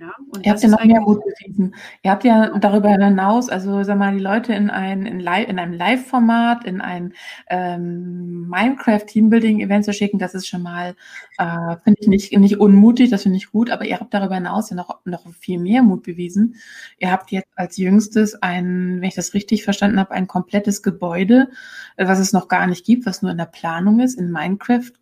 [0.01, 1.75] Ja, und Ihr habt ja noch mehr Mut bewiesen.
[2.05, 5.59] Ihr habt ja darüber hinaus, also sag mal, die Leute in ein in, Live, in
[5.59, 7.15] einem Live-Format, in ein
[7.49, 10.95] ähm, Minecraft-Teambuilding-Event zu schicken, das ist schon mal,
[11.39, 14.71] äh, finde ich nicht, nicht unmutig, das finde ich gut, aber ihr habt darüber hinaus
[14.71, 16.55] ja noch, noch viel mehr Mut bewiesen.
[16.99, 21.49] Ihr habt jetzt als jüngstes ein, wenn ich das richtig verstanden habe, ein komplettes Gebäude,
[21.97, 24.93] äh, was es noch gar nicht gibt, was nur in der Planung ist, in Minecraft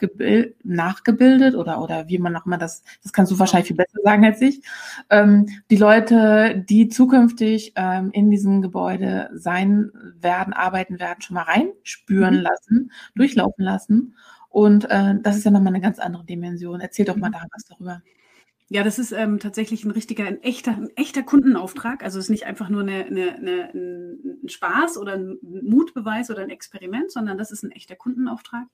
[0.64, 4.24] nachgebildet oder, oder wie man auch immer das, das kannst du wahrscheinlich viel besser sagen
[4.24, 4.62] als ich
[5.10, 11.42] ähm, die Leute, die zukünftig ähm, in diesem Gebäude sein werden, arbeiten werden, schon mal
[11.42, 12.42] reinspüren mhm.
[12.42, 14.14] lassen, durchlaufen lassen.
[14.48, 16.80] Und äh, das ist ja nochmal eine ganz andere Dimension.
[16.80, 17.34] Erzähl doch mal mhm.
[17.34, 18.02] da was darüber.
[18.68, 22.02] Ja, das ist ähm, tatsächlich ein richtiger, ein echter, ein echter Kundenauftrag.
[22.02, 26.42] Also es ist nicht einfach nur eine, eine, eine, ein Spaß oder ein Mutbeweis oder
[26.42, 28.66] ein Experiment, sondern das ist ein echter Kundenauftrag.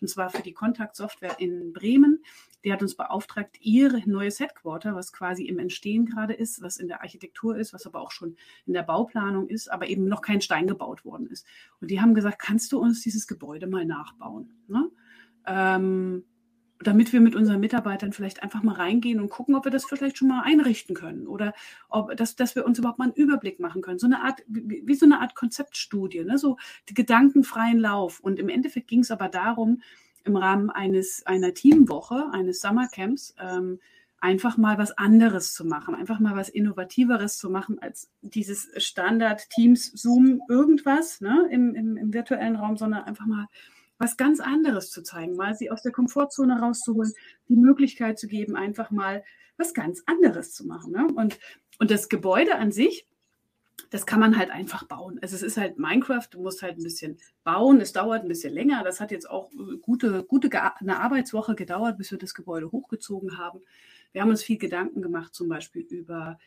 [0.00, 2.24] Und zwar für die Kontaktsoftware in Bremen.
[2.64, 6.88] Die hat uns beauftragt, ihr neues Headquarter, was quasi im Entstehen gerade ist, was in
[6.88, 10.40] der Architektur ist, was aber auch schon in der Bauplanung ist, aber eben noch kein
[10.40, 11.46] Stein gebaut worden ist.
[11.82, 14.54] Und die haben gesagt, kannst du uns dieses Gebäude mal nachbauen?
[14.68, 14.90] Ne?
[15.46, 16.24] Ähm,
[16.80, 20.18] damit wir mit unseren Mitarbeitern vielleicht einfach mal reingehen und gucken, ob wir das vielleicht
[20.18, 21.54] schon mal einrichten können oder
[21.88, 23.98] ob dass, dass wir uns überhaupt mal einen Überblick machen können.
[23.98, 26.38] So eine Art, wie, wie so eine Art Konzeptstudie, ne?
[26.38, 26.56] so
[26.88, 28.20] die gedankenfreien Lauf.
[28.20, 29.82] Und im Endeffekt ging es aber darum,
[30.24, 33.78] im Rahmen eines einer Teamwoche, eines Summercamps, ähm,
[34.24, 39.50] einfach mal was anderes zu machen, einfach mal was Innovativeres zu machen als dieses Standard
[39.50, 43.48] Teams Zoom irgendwas ne, im, im, im virtuellen Raum, sondern einfach mal
[43.98, 47.12] was ganz anderes zu zeigen, mal sie aus der Komfortzone rauszuholen,
[47.48, 49.22] die Möglichkeit zu geben, einfach mal
[49.56, 50.92] was ganz anderes zu machen.
[50.92, 51.06] Ne?
[51.14, 51.38] Und,
[51.78, 53.06] und das Gebäude an sich,
[53.90, 55.18] das kann man halt einfach bauen.
[55.22, 58.52] Also es ist halt Minecraft, du musst halt ein bisschen bauen, es dauert ein bisschen
[58.52, 58.82] länger.
[58.82, 59.50] Das hat jetzt auch
[59.82, 63.60] gute, gute eine Arbeitswoche gedauert, bis wir das Gebäude hochgezogen haben.
[64.12, 66.38] Wir haben uns viel Gedanken gemacht, zum Beispiel über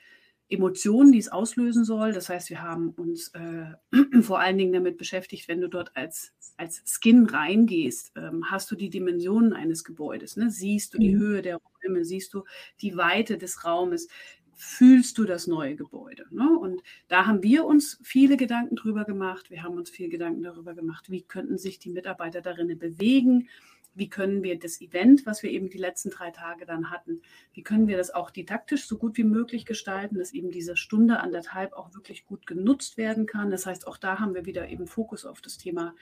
[0.49, 2.13] Emotionen, die es auslösen soll.
[2.13, 3.71] Das heißt, wir haben uns äh,
[4.21, 8.75] vor allen Dingen damit beschäftigt, wenn du dort als, als Skin reingehst, ähm, hast du
[8.75, 10.37] die Dimensionen eines Gebäudes.
[10.37, 10.49] Ne?
[10.49, 11.19] Siehst du die mhm.
[11.19, 12.43] Höhe der Räume, siehst du
[12.81, 14.07] die Weite des Raumes,
[14.53, 16.25] fühlst du das neue Gebäude.
[16.31, 16.57] Ne?
[16.57, 19.51] Und da haben wir uns viele Gedanken drüber gemacht.
[19.51, 23.49] Wir haben uns viel Gedanken darüber gemacht, wie könnten sich die Mitarbeiter darin bewegen
[23.97, 27.21] wie können wir das Event, was wir eben die letzten drei Tage dann hatten,
[27.53, 31.19] wie können wir das auch didaktisch so gut wie möglich gestalten, dass eben diese Stunde
[31.19, 33.49] anderthalb auch wirklich gut genutzt werden kann.
[33.49, 35.95] Das heißt, auch da haben wir wieder eben Fokus auf das Thema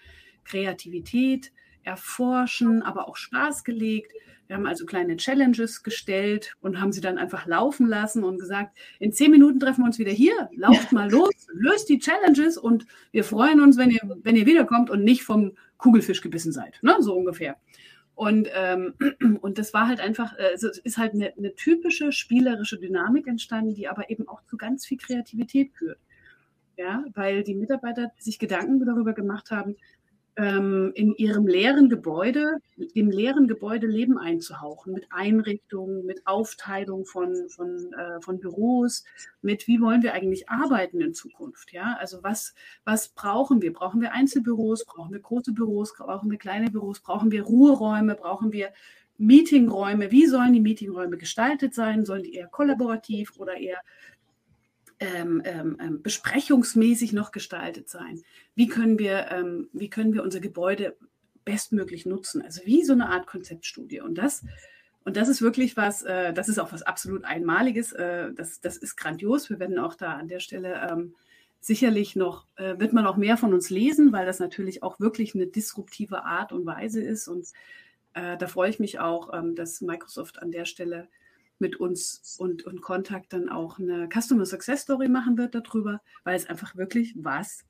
[0.44, 1.52] Kreativität,
[1.86, 4.12] Erforschen, aber auch Spaß gelegt.
[4.48, 8.78] Wir haben also kleine Challenges gestellt und haben sie dann einfach laufen lassen und gesagt,
[9.00, 12.86] in zehn Minuten treffen wir uns wieder hier, lauft mal los, löst die Challenges und
[13.12, 16.96] wir freuen uns, wenn ihr, wenn ihr wiederkommt und nicht vom Kugelfisch gebissen seid, ne?
[17.00, 17.58] so ungefähr.
[18.16, 18.94] Und, ähm,
[19.42, 23.76] und das war halt einfach, äh, es ist halt eine, eine, typische spielerische Dynamik entstanden,
[23.76, 26.00] die aber eben auch zu ganz viel Kreativität führt.
[26.78, 29.78] Ja, weil die Mitarbeiter sich Gedanken darüber gemacht haben,
[30.38, 32.58] in ihrem leeren Gebäude,
[32.94, 39.06] im leeren Gebäude Leben einzuhauchen, mit Einrichtungen, mit Aufteilung von, von, äh, von Büros,
[39.42, 41.72] mit wie wollen wir eigentlich arbeiten in Zukunft.
[41.72, 41.96] Ja?
[42.02, 43.72] Also was, was brauchen wir?
[43.72, 44.84] Brauchen wir Einzelbüros?
[44.84, 45.94] Brauchen wir große Büros?
[45.94, 47.00] Brauchen wir kleine Büros?
[47.00, 48.16] Brauchen wir Ruheräume?
[48.16, 48.74] Brauchen wir
[49.18, 50.12] Meetingräume?
[50.12, 52.04] Wie sollen die Meetingräume gestaltet sein?
[52.04, 53.80] Sollen die eher kollaborativ oder eher
[55.00, 58.22] ähm, ähm, ähm, besprechungsmäßig noch gestaltet sein?
[58.56, 60.96] Wie können wir, ähm, wie können wir unser Gebäude
[61.44, 62.42] bestmöglich nutzen?
[62.42, 64.02] Also wie so eine Art Konzeptstudie.
[64.02, 64.44] Und das,
[65.04, 67.92] und das ist wirklich was, äh, das ist auch was absolut Einmaliges.
[67.94, 69.50] Äh, das, das ist grandios.
[69.50, 71.14] Wir werden auch da an der Stelle ähm,
[71.60, 75.36] sicherlich noch, äh, wird man auch mehr von uns lesen, weil das natürlich auch wirklich
[75.36, 77.28] eine disruptive Art und Weise ist.
[77.28, 77.48] Und
[78.14, 81.08] äh, da freue ich mich auch, ähm, dass Microsoft an der Stelle
[81.60, 86.36] mit uns und, und Kontakt dann auch eine Customer Success Story machen wird darüber, weil
[86.36, 87.64] es einfach wirklich was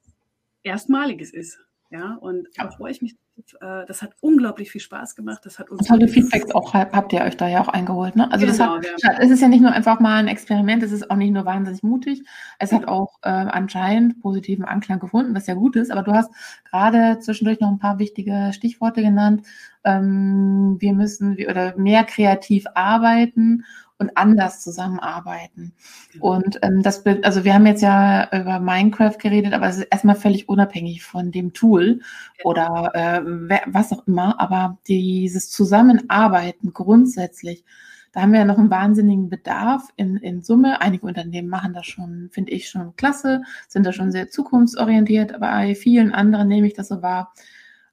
[0.63, 1.59] Erstmaliges ist.
[1.91, 3.15] Ja, und da freue ich mich
[3.59, 5.45] Äh, das hat unglaublich viel Spaß gemacht.
[5.45, 8.15] Das hat uns tolle Feedbacks auch habt ihr euch da ja auch eingeholt.
[8.15, 8.31] Ne?
[8.31, 9.19] Also genau, das hat, ja.
[9.19, 11.83] es ist ja nicht nur einfach mal ein Experiment, es ist auch nicht nur wahnsinnig
[11.83, 12.23] mutig.
[12.59, 15.91] Es hat auch äh, anscheinend positiven Anklang gefunden, was ja gut ist.
[15.91, 16.31] Aber du hast
[16.69, 19.45] gerade zwischendurch noch ein paar wichtige Stichworte genannt.
[19.83, 23.65] Ähm, wir müssen oder mehr kreativ arbeiten
[23.97, 25.73] und anders zusammenarbeiten.
[26.11, 26.35] Genau.
[26.35, 30.15] Und ähm, das, also wir haben jetzt ja über Minecraft geredet, aber es ist erstmal
[30.15, 32.01] völlig unabhängig von dem Tool
[32.43, 34.39] oder äh, was auch immer.
[34.39, 37.63] Aber dieses Zusammenarbeiten grundsätzlich,
[38.11, 40.81] da haben wir ja noch einen wahnsinnigen Bedarf in, in Summe.
[40.81, 45.51] Einige Unternehmen machen das schon, finde ich, schon klasse, sind da schon sehr zukunftsorientiert, aber
[45.51, 47.33] bei vielen anderen nehme ich das so wahr,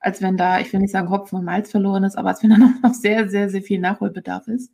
[0.01, 2.51] als wenn da, ich will nicht sagen Hopfen und Malz verloren ist, aber als wenn
[2.51, 4.73] da noch sehr, sehr, sehr viel Nachholbedarf ist.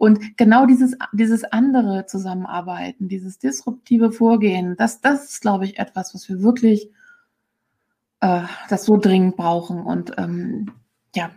[0.00, 6.14] Und genau dieses, dieses andere Zusammenarbeiten, dieses disruptive Vorgehen, das, das ist, glaube ich, etwas,
[6.14, 6.90] was wir wirklich
[8.20, 9.82] äh, das so dringend brauchen.
[9.82, 10.72] Und ähm,
[11.14, 11.30] ja,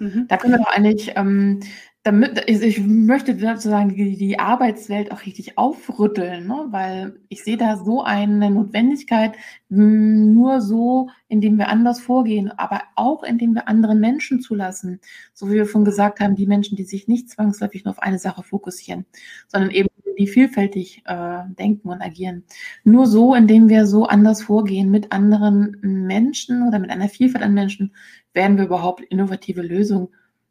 [0.00, 0.26] mhm.
[0.26, 1.60] da können wir doch eigentlich ähm,
[2.06, 6.66] damit, ich möchte sozusagen die, die Arbeitswelt auch richtig aufrütteln, ne?
[6.70, 9.32] weil ich sehe da so eine Notwendigkeit,
[9.68, 15.00] nur so, indem wir anders vorgehen, aber auch indem wir andere Menschen zulassen.
[15.34, 18.20] So wie wir schon gesagt haben, die Menschen, die sich nicht zwangsläufig nur auf eine
[18.20, 19.04] Sache fokussieren,
[19.48, 22.44] sondern eben die vielfältig äh, denken und agieren.
[22.84, 27.52] Nur so, indem wir so anders vorgehen mit anderen Menschen oder mit einer Vielfalt an
[27.52, 27.94] Menschen,
[28.32, 30.08] werden wir überhaupt innovative Lösungen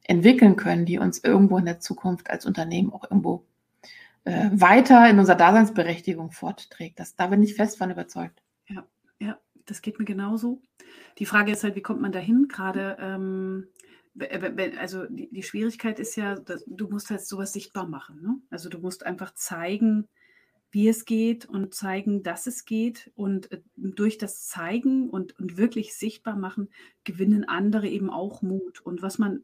[0.08, 3.46] entwickeln können, die uns irgendwo in der Zukunft als Unternehmen auch irgendwo
[4.24, 7.00] äh, weiter in unserer Daseinsberechtigung fortträgt.
[7.00, 8.41] Das, da bin ich fest von überzeugt.
[8.68, 8.86] Ja,
[9.20, 10.62] ja, das geht mir genauso.
[11.18, 12.48] Die Frage ist halt, wie kommt man dahin?
[12.48, 13.68] Gerade, ähm,
[14.80, 18.22] also die, Schwierigkeit ist ja, du musst halt sowas sichtbar machen.
[18.22, 18.38] Ne?
[18.50, 20.08] Also du musst einfach zeigen,
[20.72, 23.12] wie es geht und zeigen, dass es geht.
[23.15, 26.70] Und äh, durch das Zeigen und, und wirklich sichtbar machen,
[27.04, 28.82] gewinnen andere eben auch Mut.
[28.82, 29.44] Und was man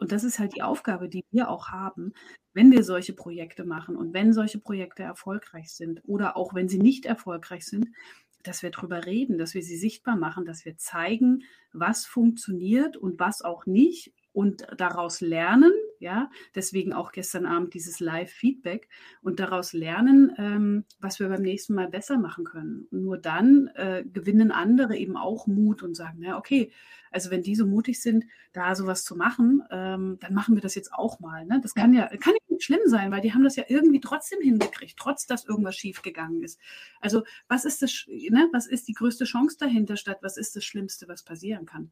[0.00, 2.12] und das ist halt die Aufgabe, die wir auch haben,
[2.54, 6.78] wenn wir solche Projekte machen und wenn solche Projekte erfolgreich sind oder auch wenn sie
[6.78, 7.88] nicht erfolgreich sind,
[8.42, 13.18] dass wir darüber reden, dass wir sie sichtbar machen, dass wir zeigen, was funktioniert und
[13.18, 18.88] was auch nicht und daraus lernen, ja, deswegen auch gestern Abend dieses Live-Feedback
[19.22, 22.86] und daraus lernen, ähm, was wir beim nächsten Mal besser machen können.
[22.90, 26.72] Und nur dann äh, gewinnen andere eben auch Mut und sagen, ja, okay,
[27.10, 30.74] also wenn die so mutig sind, da sowas zu machen, ähm, dann machen wir das
[30.74, 31.46] jetzt auch mal.
[31.46, 31.60] Ne?
[31.62, 34.40] Das kann ja, kann ja nicht schlimm sein, weil die haben das ja irgendwie trotzdem
[34.40, 36.60] hingekriegt, trotz dass irgendwas schiefgegangen ist.
[37.00, 38.48] Also was ist das, ne?
[38.52, 41.90] was ist die größte Chance dahinter statt, was ist das Schlimmste, was passieren kann?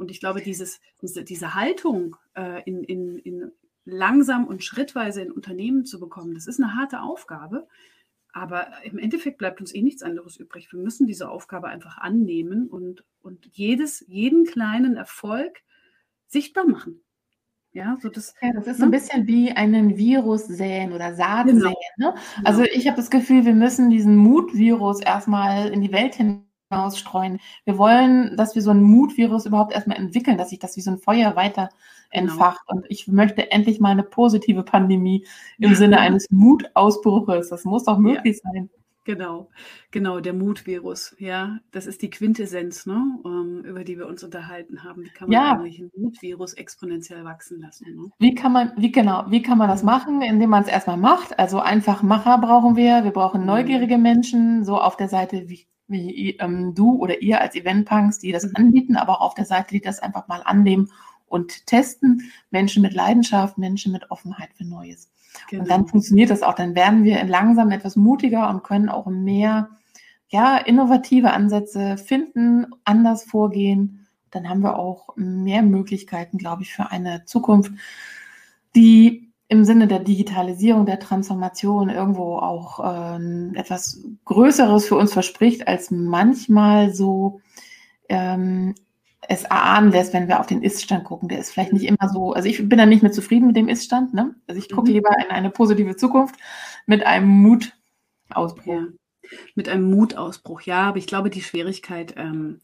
[0.00, 3.52] Und ich glaube, dieses, diese, diese Haltung äh, in, in, in
[3.84, 7.68] langsam und schrittweise in Unternehmen zu bekommen, das ist eine harte Aufgabe.
[8.32, 10.72] Aber im Endeffekt bleibt uns eh nichts anderes übrig.
[10.72, 15.60] Wir müssen diese Aufgabe einfach annehmen und, und jedes, jeden kleinen Erfolg
[16.28, 17.02] sichtbar machen.
[17.72, 18.86] Ja, so das, ja, das ist ne?
[18.86, 21.66] ein bisschen wie einen Virus säen oder Saat genau.
[21.66, 21.74] säen.
[21.98, 22.14] Ne?
[22.42, 22.72] Also genau.
[22.74, 27.40] ich habe das Gefühl, wir müssen diesen Mutvirus erstmal in die Welt hin ausstreuen.
[27.64, 30.92] Wir wollen, dass wir so ein Mutvirus überhaupt erstmal entwickeln, dass sich das wie so
[30.92, 31.68] ein Feuer weiter
[32.10, 32.32] genau.
[32.32, 32.66] entfacht.
[32.66, 32.82] Genau.
[32.82, 35.26] Und ich möchte endlich mal eine positive Pandemie
[35.58, 35.76] im ja.
[35.76, 37.48] Sinne eines Mutausbruches.
[37.48, 38.50] Das muss doch möglich ja.
[38.52, 38.70] sein.
[39.04, 39.48] Genau,
[39.90, 44.22] genau, der Mutvirus, ja, das ist die Quintessenz, ne, um, ähm, über die wir uns
[44.22, 45.04] unterhalten haben.
[45.04, 45.52] Wie kann man ja.
[45.58, 47.96] eigentlich ein Mutvirus exponentiell wachsen lassen?
[47.96, 48.10] Ne?
[48.18, 51.38] Wie kann man, wie genau, wie kann man das machen, indem man es erstmal macht?
[51.38, 53.46] Also einfach Macher brauchen wir, wir brauchen mhm.
[53.46, 58.32] neugierige Menschen, so auf der Seite wie wie ähm, du oder ihr als Eventpunks, die
[58.32, 60.90] das anbieten, aber auch auf der Seite, die das einfach mal annehmen
[61.26, 62.30] und testen.
[62.50, 65.10] Menschen mit Leidenschaft, Menschen mit Offenheit für Neues.
[65.48, 65.62] Genau.
[65.62, 65.90] Und dann genau.
[65.90, 66.54] funktioniert das auch.
[66.54, 69.70] Dann werden wir langsam etwas mutiger und können auch mehr
[70.28, 74.06] ja, innovative Ansätze finden, anders vorgehen.
[74.30, 77.72] Dann haben wir auch mehr Möglichkeiten, glaube ich, für eine Zukunft,
[78.76, 82.78] die im Sinne der Digitalisierung, der Transformation irgendwo auch
[83.16, 87.40] ähm, etwas Größeres für uns verspricht, als manchmal so
[88.08, 88.76] ähm,
[89.28, 91.28] es erahnen lässt, wenn wir auf den Ist-Stand gucken.
[91.28, 93.68] Der ist vielleicht nicht immer so, also ich bin da nicht mehr zufrieden mit dem
[93.68, 94.14] Ist-Stand.
[94.14, 94.36] Ne?
[94.46, 94.94] Also ich gucke mhm.
[94.94, 96.36] lieber in eine positive Zukunft
[96.86, 98.72] mit einem Mutausbruch.
[98.72, 98.86] Ja.
[99.56, 102.60] Mit einem Mutausbruch, ja, aber ich glaube, die Schwierigkeit, ähm,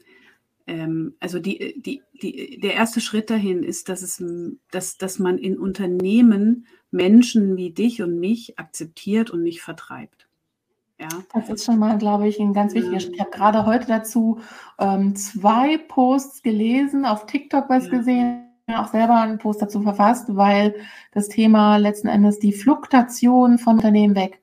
[0.66, 4.22] ähm, also die, die, die, der erste Schritt dahin ist, dass, es,
[4.70, 10.29] dass, dass man in Unternehmen Menschen wie dich und mich akzeptiert und nicht vertreibt.
[10.98, 11.09] Ja.
[11.35, 13.14] Das ist schon mal, glaube ich, ein ganz wichtiger Schritt.
[13.14, 14.40] Ich habe gerade heute dazu
[14.79, 17.90] ähm, zwei Posts gelesen, auf TikTok was ja.
[17.90, 20.74] gesehen, auch selber einen Post dazu verfasst, weil
[21.12, 24.41] das Thema letzten Endes die Fluktuation von Unternehmen weg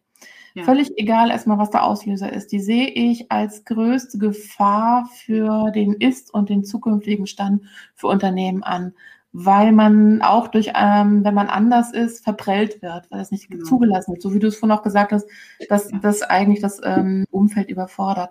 [0.56, 0.64] Ja.
[0.64, 2.52] Völlig egal erstmal, was der Auslöser ist.
[2.52, 7.64] Die sehe ich als größte Gefahr für den Ist- und den zukünftigen Stand
[7.96, 8.94] für Unternehmen an
[9.34, 13.66] weil man auch durch, ähm, wenn man anders ist, verprellt wird, weil das nicht genau.
[13.66, 14.22] zugelassen wird.
[14.22, 15.28] So wie du es vorhin auch gesagt hast,
[15.70, 18.30] dass das eigentlich das ähm, Umfeld überfordert.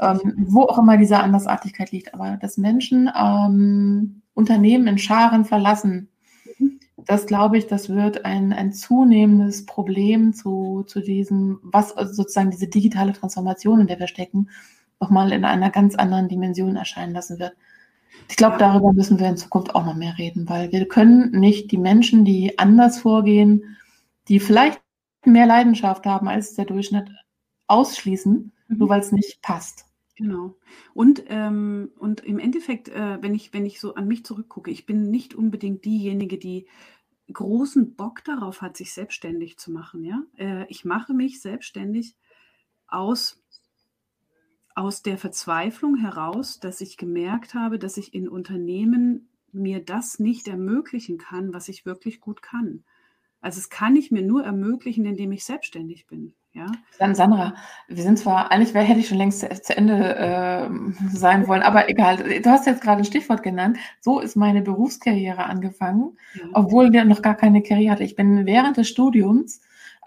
[0.00, 2.14] Ähm, wo auch immer diese Andersartigkeit liegt.
[2.14, 6.08] Aber dass Menschen ähm, Unternehmen in Scharen verlassen.
[7.06, 12.68] Das glaube ich, das wird ein, ein zunehmendes Problem zu, zu diesem, was sozusagen diese
[12.68, 14.48] digitale Transformation, in der wir stecken,
[15.00, 17.54] nochmal in einer ganz anderen Dimension erscheinen lassen wird.
[18.28, 21.72] Ich glaube, darüber müssen wir in Zukunft auch noch mehr reden, weil wir können nicht
[21.72, 23.76] die Menschen, die anders vorgehen,
[24.28, 24.80] die vielleicht
[25.24, 27.10] mehr Leidenschaft haben als der Durchschnitt,
[27.66, 28.78] ausschließen, mhm.
[28.78, 29.86] nur weil es nicht passt.
[30.16, 30.54] Genau.
[30.92, 34.86] Und, ähm, und im Endeffekt, äh, wenn, ich, wenn ich so an mich zurückgucke, ich
[34.86, 36.66] bin nicht unbedingt diejenige, die
[37.32, 40.04] großen Bock darauf hat, sich selbstständig zu machen.
[40.04, 40.22] Ja?
[40.36, 42.16] Äh, ich mache mich selbstständig
[42.86, 43.40] aus
[44.76, 50.48] aus der Verzweiflung heraus, dass ich gemerkt habe, dass ich in Unternehmen mir das nicht
[50.48, 52.82] ermöglichen kann, was ich wirklich gut kann.
[53.40, 56.34] Also es kann ich mir nur ermöglichen, indem ich selbstständig bin.
[56.54, 56.66] Ja.
[57.00, 57.54] Dann Sandra,
[57.88, 60.68] wir sind zwar, eigentlich hätte ich schon längst zu, zu Ende äh,
[61.12, 62.40] sein wollen, aber egal.
[62.40, 63.76] Du hast jetzt gerade ein Stichwort genannt.
[64.00, 66.44] So ist meine Berufskarriere angefangen, ja.
[66.52, 68.04] obwohl ich noch gar keine Karriere hatte.
[68.04, 69.62] Ich bin während des Studiums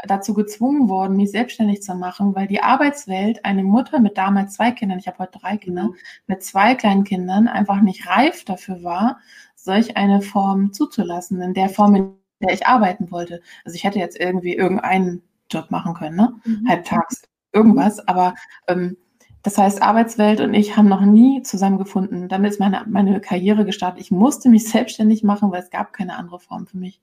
[0.06, 4.72] dazu gezwungen worden, mich selbstständig zu machen, weil die Arbeitswelt eine Mutter mit damals zwei
[4.72, 5.96] Kindern, ich habe heute drei Kinder, mhm.
[6.28, 9.20] mit zwei kleinen Kindern einfach nicht reif dafür war,
[9.56, 13.42] solch eine Form zuzulassen, in der Form, in der ich arbeiten wollte.
[13.66, 16.36] Also ich hätte jetzt irgendwie irgendeinen Job machen können, ne?
[16.46, 16.68] Mhm.
[16.68, 17.24] halbtags
[17.54, 18.36] irgendwas, aber
[18.68, 18.98] ähm,
[19.44, 22.28] das heißt, Arbeitswelt und ich haben noch nie zusammengefunden.
[22.28, 24.02] Damit ist meine, meine Karriere gestartet.
[24.02, 27.00] Ich musste mich selbstständig machen, weil es gab keine andere Form für mich.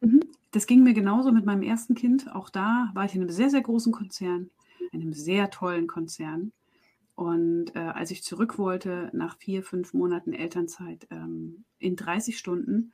[0.00, 0.20] Mhm.
[0.52, 2.32] Das ging mir genauso mit meinem ersten Kind.
[2.34, 4.50] Auch da war ich in einem sehr, sehr großen Konzern,
[4.92, 6.52] einem sehr tollen Konzern.
[7.16, 12.92] Und äh, als ich zurück wollte, nach vier, fünf Monaten Elternzeit, ähm, in 30 Stunden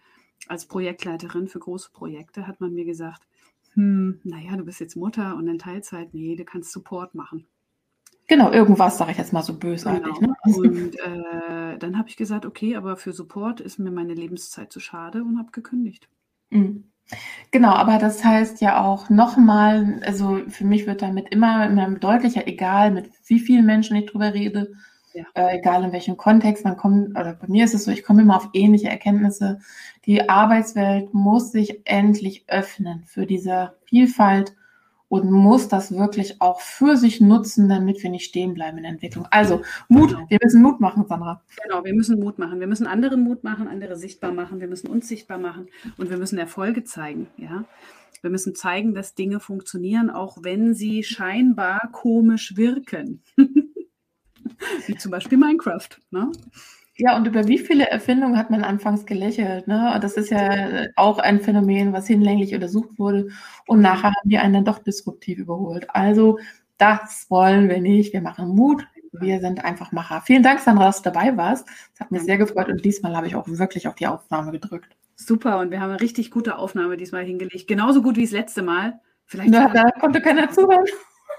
[0.48, 3.26] als Projektleiterin für große Projekte, hat man mir gesagt,
[3.74, 7.46] hm, naja, du bist jetzt Mutter und in Teilzeit, nee, du kannst Support machen.
[8.26, 10.14] Genau, irgendwas sage ich jetzt mal so bösartig.
[10.14, 10.34] Genau.
[10.46, 10.56] Ne?
[10.56, 14.80] Und äh, dann habe ich gesagt, okay, aber für Support ist mir meine Lebenszeit zu
[14.80, 16.08] schade und habe gekündigt.
[16.48, 16.84] Mhm.
[17.50, 22.48] Genau, aber das heißt ja auch nochmal, also für mich wird damit immer, immer deutlicher,
[22.48, 24.72] egal mit wie vielen Menschen ich drüber rede,
[25.14, 25.24] ja.
[25.34, 28.22] äh, egal in welchem Kontext man kommt, oder bei mir ist es so, ich komme
[28.22, 29.60] immer auf ähnliche Erkenntnisse.
[30.06, 34.54] Die Arbeitswelt muss sich endlich öffnen für diese Vielfalt
[35.08, 38.92] und muss das wirklich auch für sich nutzen, damit wir nicht stehen bleiben in der
[38.92, 39.26] Entwicklung.
[39.30, 40.26] Also Mut, genau.
[40.28, 41.42] wir müssen Mut machen, Sandra.
[41.62, 42.58] Genau, wir müssen Mut machen.
[42.58, 44.60] Wir müssen anderen Mut machen, andere sichtbar machen.
[44.60, 47.28] Wir müssen uns sichtbar machen und wir müssen Erfolge zeigen.
[47.36, 47.64] Ja,
[48.22, 53.22] wir müssen zeigen, dass Dinge funktionieren, auch wenn sie scheinbar komisch wirken.
[54.86, 55.88] Wie zum Beispiel Minecraft.
[56.10, 56.30] Ne?
[56.96, 59.66] Ja, und über wie viele Erfindungen hat man anfangs gelächelt?
[59.66, 59.98] Ne?
[60.00, 63.30] Das ist ja auch ein Phänomen, was hinlänglich untersucht wurde.
[63.66, 65.90] Und nachher haben die einen dann doch disruptiv überholt.
[65.90, 66.38] Also,
[66.78, 68.12] das wollen wir nicht.
[68.12, 68.86] Wir machen Mut.
[69.12, 70.22] Wir sind einfach Macher.
[70.24, 71.68] Vielen Dank, Sandra, dass du dabei warst.
[71.94, 74.96] Es hat mich sehr gefreut und diesmal habe ich auch wirklich auf die Aufnahme gedrückt.
[75.16, 77.68] Super, und wir haben eine richtig gute Aufnahme diesmal hingelegt.
[77.68, 79.00] Genauso gut wie das letzte Mal.
[79.26, 80.84] Vielleicht ja, da konnte keiner zuhören.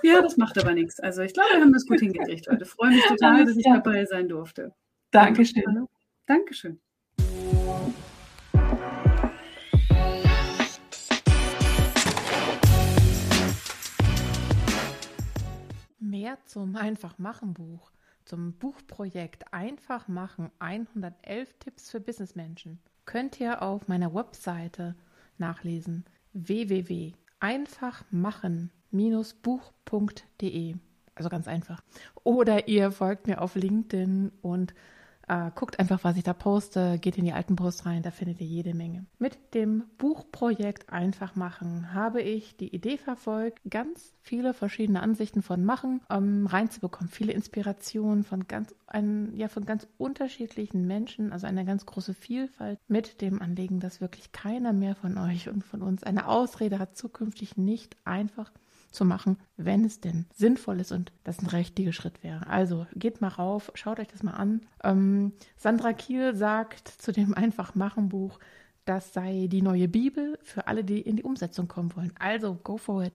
[0.03, 0.99] Ja, das macht aber nichts.
[0.99, 2.65] Also ich glaube, wir haben das gut hingekriegt heute.
[2.65, 4.73] Freue mich total, dass ich dabei sein durfte.
[5.11, 5.87] Dankeschön.
[6.25, 6.79] Dankeschön.
[15.99, 17.91] Mehr zum Einfach-Machen-Buch,
[18.25, 24.95] zum Buchprojekt Einfach machen 111 Tipps für Businessmenschen könnt ihr auf meiner Webseite
[25.37, 26.05] nachlesen
[28.91, 30.75] www.einfachmachen-buch.de
[31.15, 31.81] also ganz einfach.
[32.23, 34.73] Oder ihr folgt mir auf LinkedIn und
[35.27, 38.41] äh, guckt einfach, was ich da poste, geht in die alten Posts rein, da findet
[38.41, 39.05] ihr jede Menge.
[39.17, 45.65] Mit dem Buchprojekt Einfach machen habe ich die Idee verfolgt, ganz viele verschiedene Ansichten von
[45.65, 51.65] Machen ähm, reinzubekommen, viele Inspirationen von ganz, ein, ja, von ganz unterschiedlichen Menschen, also eine
[51.65, 56.03] ganz große Vielfalt mit dem Anliegen, dass wirklich keiner mehr von euch und von uns
[56.03, 58.51] eine Ausrede hat, zukünftig nicht einfach
[58.95, 62.47] zu machen, wenn es denn sinnvoll ist und das ein richtiger Schritt wäre.
[62.47, 64.61] Also geht mal rauf, schaut euch das mal an.
[64.83, 68.39] Ähm, Sandra Kiel sagt zu dem Einfach-Machen-Buch,
[68.85, 72.13] das sei die neue Bibel für alle, die in die Umsetzung kommen wollen.
[72.19, 73.13] Also, go for it.